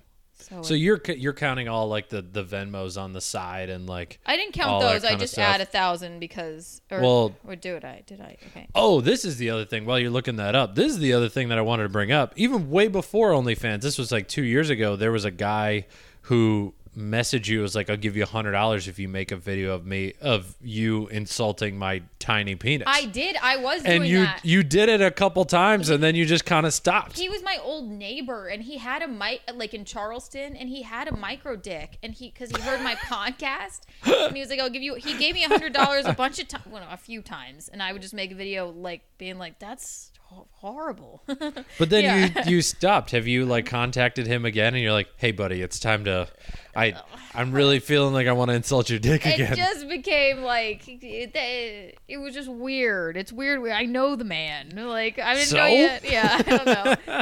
[0.52, 4.20] So, So you're you're counting all like the the Venmos on the side and like
[4.26, 5.06] I didn't count those.
[5.06, 6.82] I just add a thousand because.
[6.92, 7.86] Or, Well- or do it?
[7.86, 8.38] I did I?
[8.48, 8.68] Okay.
[8.76, 9.86] Oh, this is the other thing.
[9.86, 12.12] While you're looking that up, this is the other thing that I wanted to bring
[12.12, 12.34] up.
[12.36, 14.96] Even way before OnlyFans, this was like two years ago.
[14.96, 15.86] There was a guy
[16.24, 19.38] who messaged you was like, "I'll give you a hundred dollars if you make a
[19.38, 23.38] video of me of you insulting my tiny penis." I did.
[23.42, 24.42] I was and doing you that.
[24.44, 27.18] you did it a couple times, and then you just kind of stopped.
[27.18, 30.82] he was my old neighbor and he had a mic like in charleston and he
[30.82, 34.60] had a micro dick and he because he heard my podcast and he was like
[34.60, 36.98] i'll give you he gave me a hundred dollars a bunch of times well, a
[36.98, 40.11] few times and i would just make a video like being like that's
[40.54, 42.44] horrible But then Yeah.
[42.46, 43.12] you you stopped.
[43.12, 44.74] Have you like contacted him again?
[44.74, 46.28] And you're like, "Hey, buddy, it's time to.
[46.76, 46.94] I
[47.34, 50.42] I'm really feeling like I want to insult your dick it again." It just became
[50.44, 51.04] like it,
[51.36, 55.66] it, it was just weird it's weird i know the man like i didn't know
[55.66, 57.20] yet yeah i don't know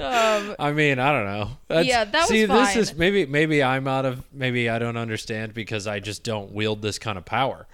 [0.00, 1.50] um I mean, I don't know.
[1.66, 4.96] That's, Yeah, that was see, this is maybe maybe I'm out of maybe I don't
[4.96, 7.66] understand because I just don't wield this kind of power.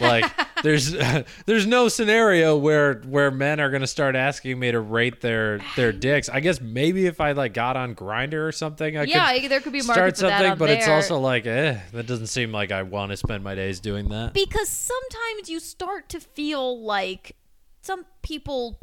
[0.00, 0.24] Like
[0.62, 0.92] there's
[1.46, 5.92] there's no scenario where where men are gonna start asking me to rate their their
[6.06, 6.28] dicks.
[6.28, 9.60] I guess maybe if I like got on Grindr or something, I yeah could there
[9.60, 10.56] could be start something.
[10.56, 13.80] But it's also like, eh, that doesn't seem like I want to spend my days
[13.80, 14.32] doing that.
[14.34, 17.36] because sometimes you start to feel like
[17.82, 18.78] some people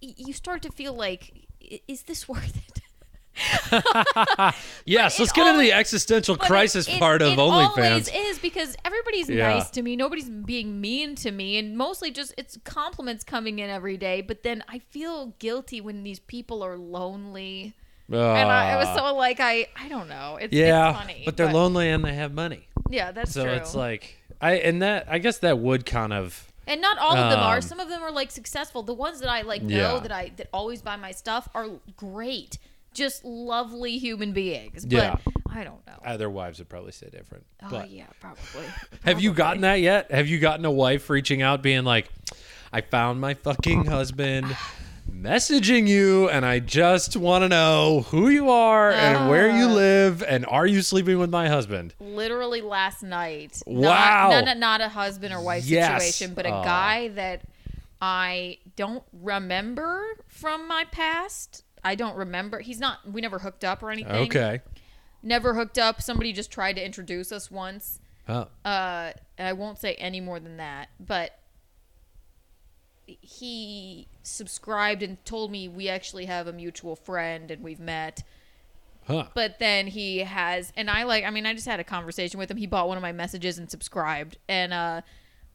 [0.00, 1.48] you start to feel like
[1.88, 2.71] is this worth it
[4.84, 7.78] Yes, let's get into the existential But it- crisis it, part of OnlyFans.
[7.78, 9.54] it always is because everybody's Yeah.
[9.54, 13.70] nice to me nobody's being mean to me and mostly just it's compliments coming in
[13.70, 17.74] every day but then i feel guilty when these people are lonely
[18.10, 18.96] and I, I was Ah.
[19.10, 22.14] so like i i don't know it's, yeah, it's funny but they're lonely and they
[22.14, 22.68] have money.
[22.90, 26.52] yeah that's So true it's like I and that I guess that would kind of
[26.66, 27.56] And not all of them are.
[27.56, 28.82] Um, Some of them are like successful.
[28.82, 30.00] The ones that I like know Yeah.
[30.00, 32.58] that I that always buy my stuff are great.
[32.94, 34.84] Just lovely human beings.
[34.84, 35.16] But Yeah.
[35.54, 35.92] I don't know.
[36.04, 37.44] uh, their wives would probably say different.
[37.62, 38.66] oh but yeah, probably.
[39.04, 40.10] have you gotten that yet?
[40.10, 42.08] Have you gotten a wife reaching out being like,
[42.72, 44.56] "I found my fucking husband."
[45.10, 49.74] Messaging you, and I just want to know who you are and where you Uh.
[49.74, 51.94] live, and are you sleeping with my husband?
[52.00, 53.60] Literally last night.
[53.66, 54.30] Wow.
[54.30, 56.02] Not, not, not a husband or wife Yes.
[56.04, 56.64] situation, but a Aw.
[56.64, 57.42] guy that
[58.00, 61.64] I don't remember from my past.
[61.84, 62.60] I don't remember.
[62.60, 62.98] He's not.
[63.10, 64.12] We never hooked up or anything.
[64.12, 64.60] Okay.
[65.22, 66.02] Never hooked up.
[66.02, 68.00] Somebody just tried to introduce us once.
[68.28, 68.48] Oh.
[68.64, 71.38] uh I won't say any more than that, but
[73.06, 78.22] he subscribed and told me we actually have a mutual friend and we've met.
[79.06, 79.26] Huh.
[79.34, 82.48] But then he has, and I like, I mean, I just had a conversation with
[82.48, 82.56] him.
[82.56, 85.00] He bought one of my messages and subscribed, and uh,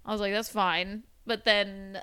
[0.05, 1.03] I was like, that's fine.
[1.25, 2.01] But then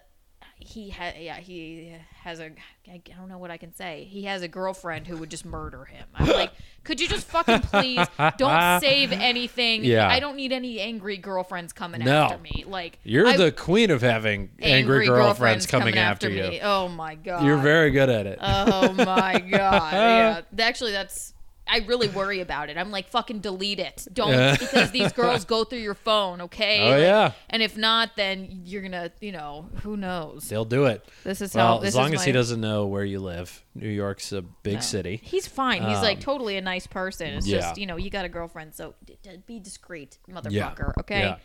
[0.65, 2.51] he had, yeah, he has a,
[2.91, 4.07] I don't know what I can say.
[4.11, 6.07] He has a girlfriend who would just murder him.
[6.15, 6.53] I'm like,
[6.85, 8.07] could you just fucking please
[8.39, 9.85] don't save anything?
[9.85, 10.09] Yeah.
[10.09, 12.23] I don't need any angry girlfriends coming No.
[12.23, 12.65] after me.
[12.67, 16.43] Like You're I- the queen of having angry, girlfriends, coming, after, you.
[16.43, 16.61] me.
[16.63, 17.45] Oh my god.
[17.45, 18.39] You're very good at it.
[18.41, 19.93] Oh my god.
[19.93, 20.41] Yeah.
[20.59, 21.34] Actually, that's.
[21.67, 22.77] I really worry about it.
[22.77, 24.07] I'm like, fucking delete it.
[24.13, 24.57] Don't Yeah.
[24.61, 26.81] because these girls go through your phone, okay?
[26.87, 27.33] Oh, Like, yeah.
[27.49, 30.49] And if not, then you're gonna, you know, who knows?
[30.49, 31.05] They'll do it.
[31.25, 31.79] This is Well, how.
[31.79, 33.65] This as long as he doesn't know where you live.
[33.75, 34.81] New York's a big No.
[34.81, 35.21] city.
[35.23, 35.83] He's fine.
[35.83, 37.29] He's like Um, totally a nice person.
[37.29, 37.61] It's yeah.
[37.61, 40.51] just, you know, you got a girlfriend, so d- d- be discreet, motherfucker.
[40.51, 40.93] Yeah.
[41.01, 41.37] Okay.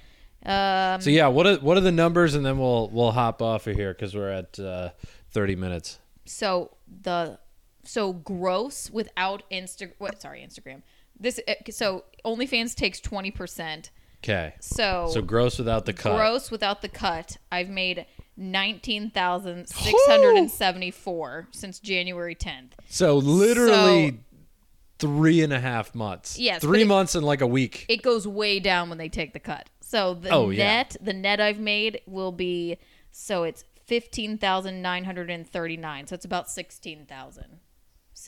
[0.46, 3.68] Um, So yeah, what are what are the numbers, and then we'll we'll hop off
[3.68, 4.90] of here because we're at uh,
[5.32, 6.00] thirty minutes.
[6.26, 7.40] so the
[7.90, 9.92] so gross without Insta.
[9.98, 10.22] What?
[10.22, 10.82] Sorry, Instagram.
[11.20, 13.92] This uh, so OnlyFans takes twenty percent.
[14.24, 14.54] Okay.
[14.60, 16.16] So, So gross without the cut.
[16.18, 22.76] gross without the cut, I've made nineteen thousand six hundred and seventy-four since January tenth.
[22.90, 24.18] So literally So-
[25.00, 26.38] three and a half months.
[26.38, 27.86] Yes, Three it- months and like a week.
[27.88, 29.70] It goes way down when they take the cut.
[29.82, 30.66] So the Oh, yeah.
[30.66, 32.78] net, the net I've made will be
[33.12, 36.08] so it's fifteen thousand nine hundred and thirty-nine.
[36.08, 37.60] So it's about sixteen thousand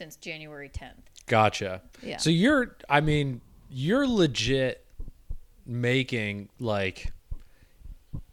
[0.01, 1.11] since January tenth.
[1.27, 1.79] Gotcha.
[2.01, 2.17] Yeah.
[2.17, 4.83] So you're, I mean, you're legit
[5.67, 7.13] making like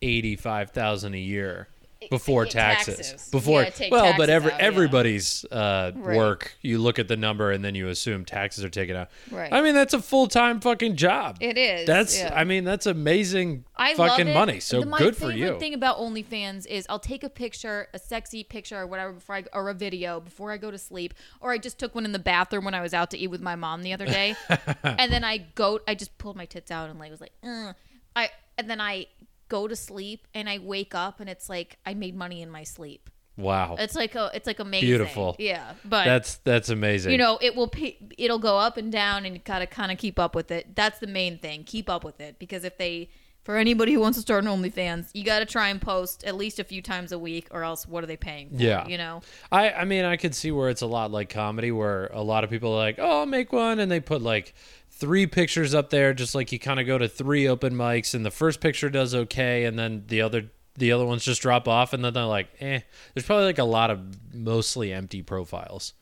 [0.00, 1.68] eighty-five thousand a year
[2.10, 2.96] before taxes.
[2.96, 3.30] taxes.
[3.30, 4.66] Before, Yeah, well, but every out, yeah.
[4.66, 6.16] everybody's uh, Right.
[6.16, 9.08] work, you look at the number and then you assume taxes are taken out.
[9.30, 9.52] Right.
[9.52, 11.38] I mean, that's a full-time fucking job.
[11.40, 11.86] It is.
[11.86, 12.32] That's, yeah.
[12.34, 14.60] I mean, that's amazing I fucking money.
[14.60, 15.58] So The- good for favorite you.
[15.58, 19.44] thing about OnlyFans is I'll take a picture, a sexy picture or whatever before I
[19.52, 22.18] or a video before I go to sleep, or I just took one in the
[22.18, 24.34] bathroom when I was out to eat with my mom the other day,
[24.82, 27.74] and then I go, I just pulled my tits out and like was like, Ugh.
[28.16, 29.06] I and then I
[29.48, 32.62] go to sleep and I wake up and it's like I made money in my
[32.64, 33.10] sleep.
[33.36, 33.76] wow.
[33.78, 34.88] It's like a, it's like amazing.
[34.88, 35.36] Beautiful.
[35.38, 37.12] Yeah, but That's that's amazing.
[37.12, 39.98] you know it will pe- it'll go up and down and you gotta kind of
[39.98, 43.08] keep up with it that's the main thing keep up with it because if they
[43.44, 46.34] for anybody who wants to start an OnlyFans, you got to try and post at
[46.36, 48.50] least a few times a week, or else what are they paying?
[48.50, 48.86] For, Yeah.
[48.86, 49.22] you know.
[49.50, 52.44] I I mean I could see where it's a lot like comedy where a lot
[52.44, 54.52] of people are like, "Oh, I'll make one." And they put like
[54.98, 58.24] three pictures up there just like you kind of go to three open mics and
[58.26, 61.92] the first picture does okay and then the other the other ones just drop off
[61.92, 62.80] and then they're like, "Eh."
[63.14, 63.98] There's probably like a lot of
[64.32, 65.92] mostly empty profiles.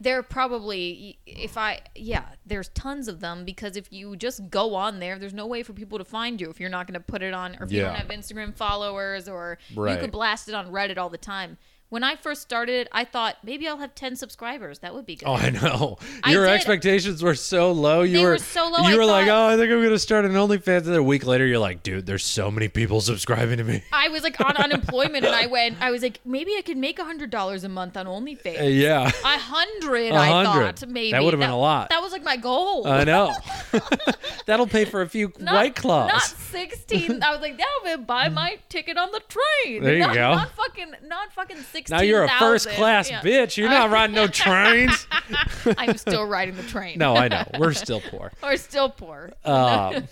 [0.00, 4.74] There are probably, if I, yeah, there's tons of them because if you just go
[4.74, 7.00] on there, there's no way for people to find you if you're not going to
[7.00, 9.94] put it on, or if you don't have Instagram followers, or Right.
[9.94, 11.56] you could blast it on Reddit all the time.
[11.88, 14.80] When I first started, I thought maybe I'll have 10 subscribers.
[14.80, 15.26] That would be good.
[15.28, 15.98] Oh, I know.
[16.24, 16.54] I Your did.
[16.54, 18.02] expectations were so low.
[18.02, 19.96] You They were, were so low, You I were like, "Oh, I think I'm gonna
[19.98, 23.00] start an OnlyFans." And then a week later, you're like, "Dude, there's so many people
[23.00, 25.80] subscribing to me." I was like on unemployment, and I went.
[25.80, 28.60] I was like, maybe I could make a hundred dollars a month on OnlyFans.
[28.60, 31.90] Uh, yeah, A hundred, I thought maybe That would've been a lot.
[31.90, 32.86] That was like my goal.
[32.88, 33.32] I know.
[34.46, 36.10] That'll pay for a few not, white claws.
[36.12, 37.22] Not sixteen.
[37.22, 39.82] I was like, that'll buy my ticket on the train.
[39.82, 40.34] There you not, go.
[40.34, 41.96] Not fucking, not fucking sixteen.
[41.96, 43.20] now you're a first class yeah.
[43.20, 43.56] bitch.
[43.56, 45.06] You're not riding no trains.
[45.78, 46.98] I'm still riding the train.
[46.98, 47.44] no, I know.
[47.58, 48.32] We're still poor.
[48.42, 49.32] We're still poor.
[49.44, 50.08] Um,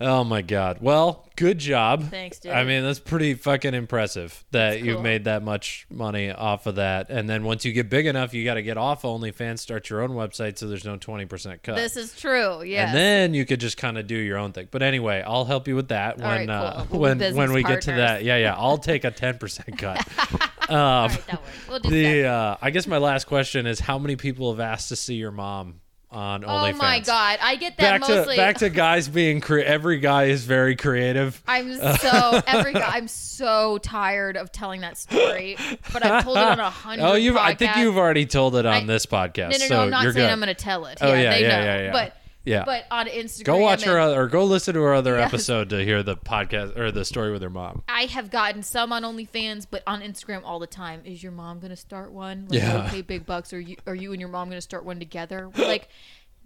[0.00, 0.78] oh my god.
[0.80, 2.10] Well, good job.
[2.10, 2.52] Thanks, dude.
[2.52, 6.76] I mean, that's pretty fucking impressive that That's you've made that much money off of
[6.76, 7.10] that.
[7.10, 10.02] And then once you get big enough, you got to get off OnlyFans, start your
[10.02, 11.76] own website, so there's no twenty percent cut.
[11.76, 12.62] This is true.
[12.62, 12.86] Yeah.
[12.86, 14.68] And then you could just kind of do your own thing.
[14.70, 17.00] But anyway, I'll help you with that All when right, uh, cool.
[17.00, 18.24] When business when we get to that.
[18.24, 18.54] Yeah, yeah.
[18.56, 20.06] I'll take a ten percent cut.
[20.70, 21.42] Um, right, works.
[21.68, 24.88] We'll do the uh, I guess my last question is how many people have asked
[24.88, 26.74] to see your mom on oh OnlyFans?
[26.74, 28.36] Oh my god, I get that Back mostly.
[28.36, 31.42] to back to guys being cre- every guy is very creative.
[31.46, 32.90] I'm so every guy.
[32.94, 35.56] I'm so tired of telling that story,
[35.92, 37.04] but I've told it on a hundred.
[37.04, 39.50] Oh, you I think you've already told it on I- this podcast.
[39.50, 39.66] No, no, no.
[39.68, 40.30] so I'm not saying good.
[40.30, 40.98] I'm going to tell it.
[41.00, 41.64] Oh, yeah, they yeah, know.
[41.64, 41.92] yeah, yeah.
[41.92, 42.16] But
[42.46, 42.64] Yeah.
[42.64, 45.28] but on Instagram, Go watch her other, or go listen to her other Yes.
[45.28, 47.82] episode to hear the podcast or the story with her mom.
[47.88, 51.02] I have gotten some on OnlyFans, but on Instagram all the time.
[51.04, 52.46] Is your mom going to start one?
[52.48, 52.88] Like, Yeah.
[52.88, 55.50] Pay big bucks, or you, are you and your mom going to start one together?
[55.58, 55.88] We're like.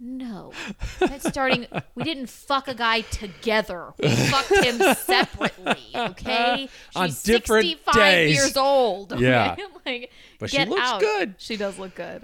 [0.03, 0.51] No,
[0.99, 1.67] that's starting.
[1.93, 3.93] We didn't fuck a guy together.
[4.01, 5.77] We fucked him separately.
[5.93, 8.33] Okay, she's On different 65 days.
[8.35, 9.13] years old.
[9.13, 9.21] okay?
[9.23, 9.55] Yeah.
[9.85, 11.01] like, But she get looks out.
[11.01, 11.35] good.
[11.37, 12.23] She does look good.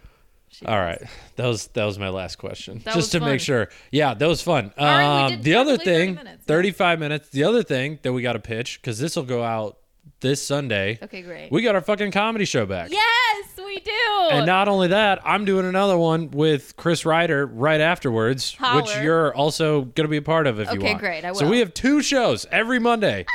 [0.59, 0.85] She All does.
[1.01, 3.29] right, that was that was my last question, That just to fun.
[3.29, 3.69] make sure.
[3.91, 4.71] Yeah, that was fun.
[4.77, 6.43] right, um, did the other perfectly 30 thing, minutes.
[6.45, 7.29] thirty-five minutes.
[7.29, 9.77] The other thing that we got to pitch because this will go out
[10.21, 11.51] this Sunday, Okay, great.
[11.51, 12.89] we got our fucking comedy show back.
[12.91, 13.91] yes, we do.
[14.31, 19.35] And not only that, I'm doing another one with Chris Ryder right afterwards, which you're
[19.35, 20.95] also going to be a part of if you want.
[20.95, 21.39] Okay, great, I will.
[21.39, 23.25] So we have two shows every Monday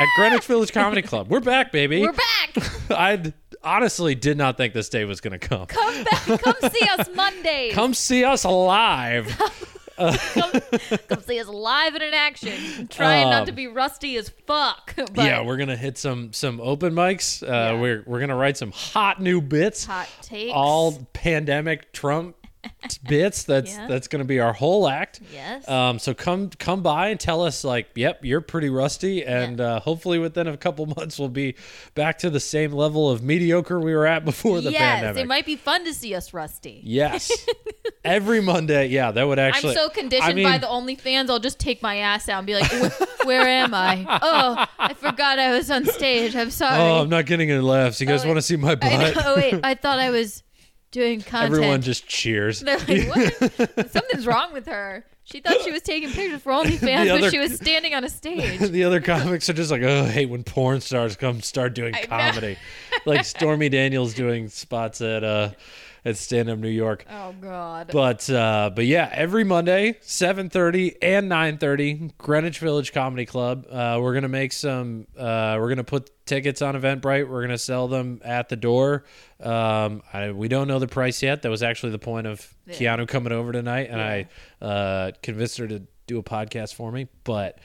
[0.00, 1.28] at Greenwich Village Comedy Club.
[1.28, 2.00] We're back, baby.
[2.00, 2.90] We're back.
[2.90, 3.32] I
[3.64, 5.66] honestly did not think this day was going to come.
[5.66, 6.40] Come back.
[6.40, 7.70] Come see us Monday.
[7.72, 9.36] Come see us live.
[9.96, 12.88] Come see us live and in action.
[12.88, 14.92] Trying not to Um, be rusty as fuck.
[15.14, 17.42] But yeah, we're gonna hit some some open mics.
[17.42, 17.80] Uh, Yeah.
[17.80, 19.84] We're we're gonna write some hot new bits.
[19.84, 20.52] hot takes.
[20.52, 22.34] All pandemic Trump
[23.08, 23.44] bits.
[23.44, 23.86] That's Yeah.
[23.86, 25.20] that's gonna be our whole act.
[25.32, 25.68] Yes.
[25.68, 29.80] Um, so come come by and tell us like, yep, you're pretty rusty, and uh,
[29.80, 31.56] hopefully within a couple months we'll be
[31.94, 35.22] back to the same level of mediocre we were at before the yes, pandemic.
[35.24, 36.80] it might be fun to see us rusty.
[36.84, 37.30] yes,
[38.04, 38.86] every Monday.
[38.88, 39.70] Yeah, that would actually.
[39.70, 42.46] I'm so conditioned I mean, by the OnlyFans, I'll just take my ass out and
[42.46, 44.06] be like, "Wh- "Where am I?
[44.22, 46.36] Oh, I forgot I was on stage.
[46.36, 48.00] I'm sorry." Oh, I'm not getting any laughs.
[48.00, 48.28] You guys wait.
[48.28, 49.16] want to see my I butt?
[49.16, 49.22] know.
[49.26, 50.42] Oh wait, I thought I was
[50.94, 51.54] doing content.
[51.54, 52.60] Everyone just cheers.
[52.60, 53.90] They're like, "What?
[53.90, 57.38] Something's wrong with her." She thought she was taking pictures for OnlyFans, The but she
[57.38, 58.60] was standing on a stage.
[58.70, 61.94] the other comics are just like, oh, I hate when porn stars come start doing
[61.94, 62.58] I comedy.
[63.06, 65.50] like Stormy Daniels doing spots at uh
[66.04, 67.04] at Stand Up New York.
[67.10, 67.90] Oh God.
[67.92, 73.66] But uh, but yeah, every Monday, seven thirty and nine thirty, Greenwich Village Comedy Club.
[73.70, 75.06] Uh, we're gonna make some.
[75.16, 77.28] Uh, we're gonna put tickets on Eventbrite.
[77.28, 79.04] We're gonna sell them at the door.
[79.40, 81.42] Um, I, we don't know the price yet.
[81.42, 82.74] That was actually the point of Yeah.
[82.96, 84.28] Keanu coming over tonight, and I
[84.60, 87.08] uh, convinced her to do a podcast for me.
[87.24, 87.58] But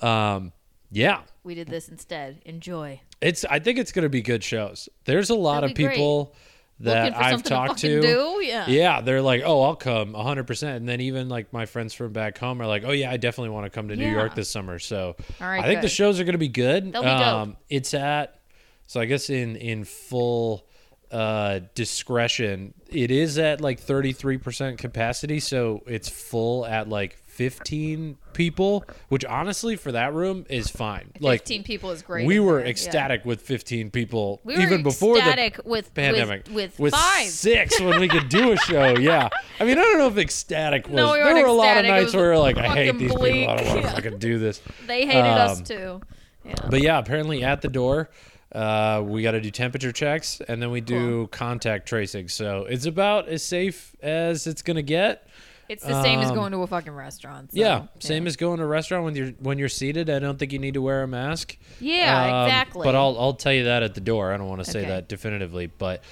[0.00, 0.52] um,
[0.90, 2.40] yeah, we did this instead.
[2.44, 3.00] Enjoy.
[3.20, 3.44] it's.
[3.46, 4.88] I think it's gonna be good shows.
[5.04, 6.24] There's a lot That'd of people.
[6.26, 6.34] great.
[6.80, 8.40] That I've talked to to.
[8.42, 8.66] Yeah.
[8.68, 10.76] Yeah, they're like, oh, I'll come 100%.
[10.76, 13.50] And then even like my friends from back home are like, oh, yeah, I definitely
[13.50, 14.12] want to come to New Yeah.
[14.12, 14.78] York this summer.
[14.78, 16.92] So right, I think the shows are going to be good.
[16.92, 16.98] Be.
[16.98, 18.38] Um, it's at,
[18.86, 20.66] so I guess in, in full
[21.10, 25.40] uh, discretion, it is at like 33% capacity.
[25.40, 31.10] So it's full at like 15 people, which honestly for that room is fine.
[31.20, 32.26] Like 15 people is great.
[32.26, 32.70] we were there, yeah.
[32.70, 37.26] ecstatic with 15 people We even before the ecstatic with pandemic with, with, five.
[37.28, 38.96] six when we could do a show.
[39.06, 39.28] Yeah,
[39.60, 40.96] I mean, I don't know if ecstatic was.
[40.96, 43.12] No, we there were a lot of nights where we were like, I hate these
[43.12, 43.24] people.
[43.24, 43.46] I don't bleak.
[43.46, 43.92] want to Yeah.
[43.92, 44.60] fucking do this.
[44.86, 46.00] They hated us Um, too.
[46.44, 46.54] Yeah.
[46.70, 48.10] But yeah, apparently at the door,
[48.52, 52.28] uh, we got to do temperature checks and then we do contact tracing.
[52.28, 55.28] So it's about as safe as it's gonna get.
[55.68, 57.52] It's the same as um, going to a fucking restaurant.
[57.52, 60.08] so, yeah, same as going to a restaurant when you're when you're seated.
[60.10, 61.56] I don't think you need to wear a mask.
[61.80, 62.84] Yeah, Um, exactly.
[62.84, 64.32] But I'll I'll tell you that at the door.
[64.32, 64.88] I don't want to say Okay.
[64.88, 66.02] that definitively, but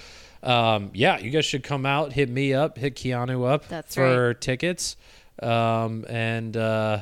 [0.42, 4.34] um, yeah, you guys should come out, hit me up, hit Keanu up That's for
[4.34, 4.96] tickets,
[5.42, 7.00] um, and uh,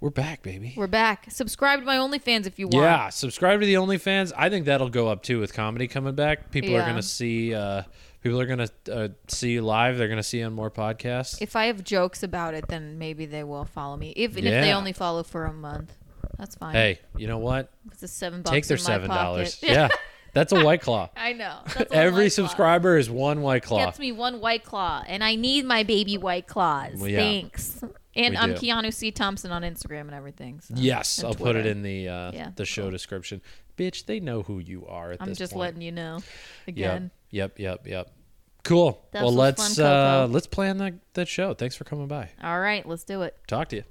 [0.00, 0.74] we're back, baby.
[0.76, 1.26] We're back.
[1.30, 2.84] Subscribe to my OnlyFans if you want.
[2.84, 4.32] yeah, subscribe to the OnlyFans.
[4.36, 6.50] I think that'll go up too with comedy coming back.
[6.50, 6.86] People are Yeah.
[6.88, 7.54] gonna see.
[7.54, 7.82] Uh,
[8.22, 9.98] people are gonna uh, see you live.
[9.98, 11.40] They're gonna see you on more podcasts.
[11.40, 14.12] If I have jokes about it, then maybe they will follow me.
[14.16, 14.76] Even if they Yeah.
[14.76, 15.92] only follow for a month,
[16.38, 16.74] that's fine.
[16.74, 17.70] hey, you know what?
[17.92, 18.50] it's a seven bucks.
[18.52, 19.56] Take their in my seven dollars.
[19.56, 19.72] pocket.
[19.74, 19.88] Yeah,
[20.32, 21.10] that's a white claw.
[21.16, 21.58] I know.
[21.76, 22.44] That's Every White Claw.
[22.46, 23.84] subscriber is one white claw.
[23.84, 26.94] gets me one white claw, and I need my baby white claws.
[26.96, 27.18] Well, yeah.
[27.18, 27.82] Thanks.
[28.16, 28.60] And We I'm do.
[28.60, 29.12] Keanu C.
[29.12, 30.60] Thompson on Instagram and everything.
[30.60, 30.74] So.
[30.76, 31.68] Yes, and I'll put it Twitter.
[31.70, 33.40] in the uh, Yeah, the show description.
[33.78, 35.60] Bitch, they know who you are at I'm this just point.
[35.60, 36.18] letting you know.
[36.66, 37.12] Again.
[37.30, 38.10] Yep, yep, yep.
[38.62, 39.06] Cool.
[39.12, 41.54] That well, let's fun, uh, let's plan that that show.
[41.54, 42.30] Thanks for coming by.
[42.42, 43.36] All right, let's do it.
[43.46, 43.84] Talk to you.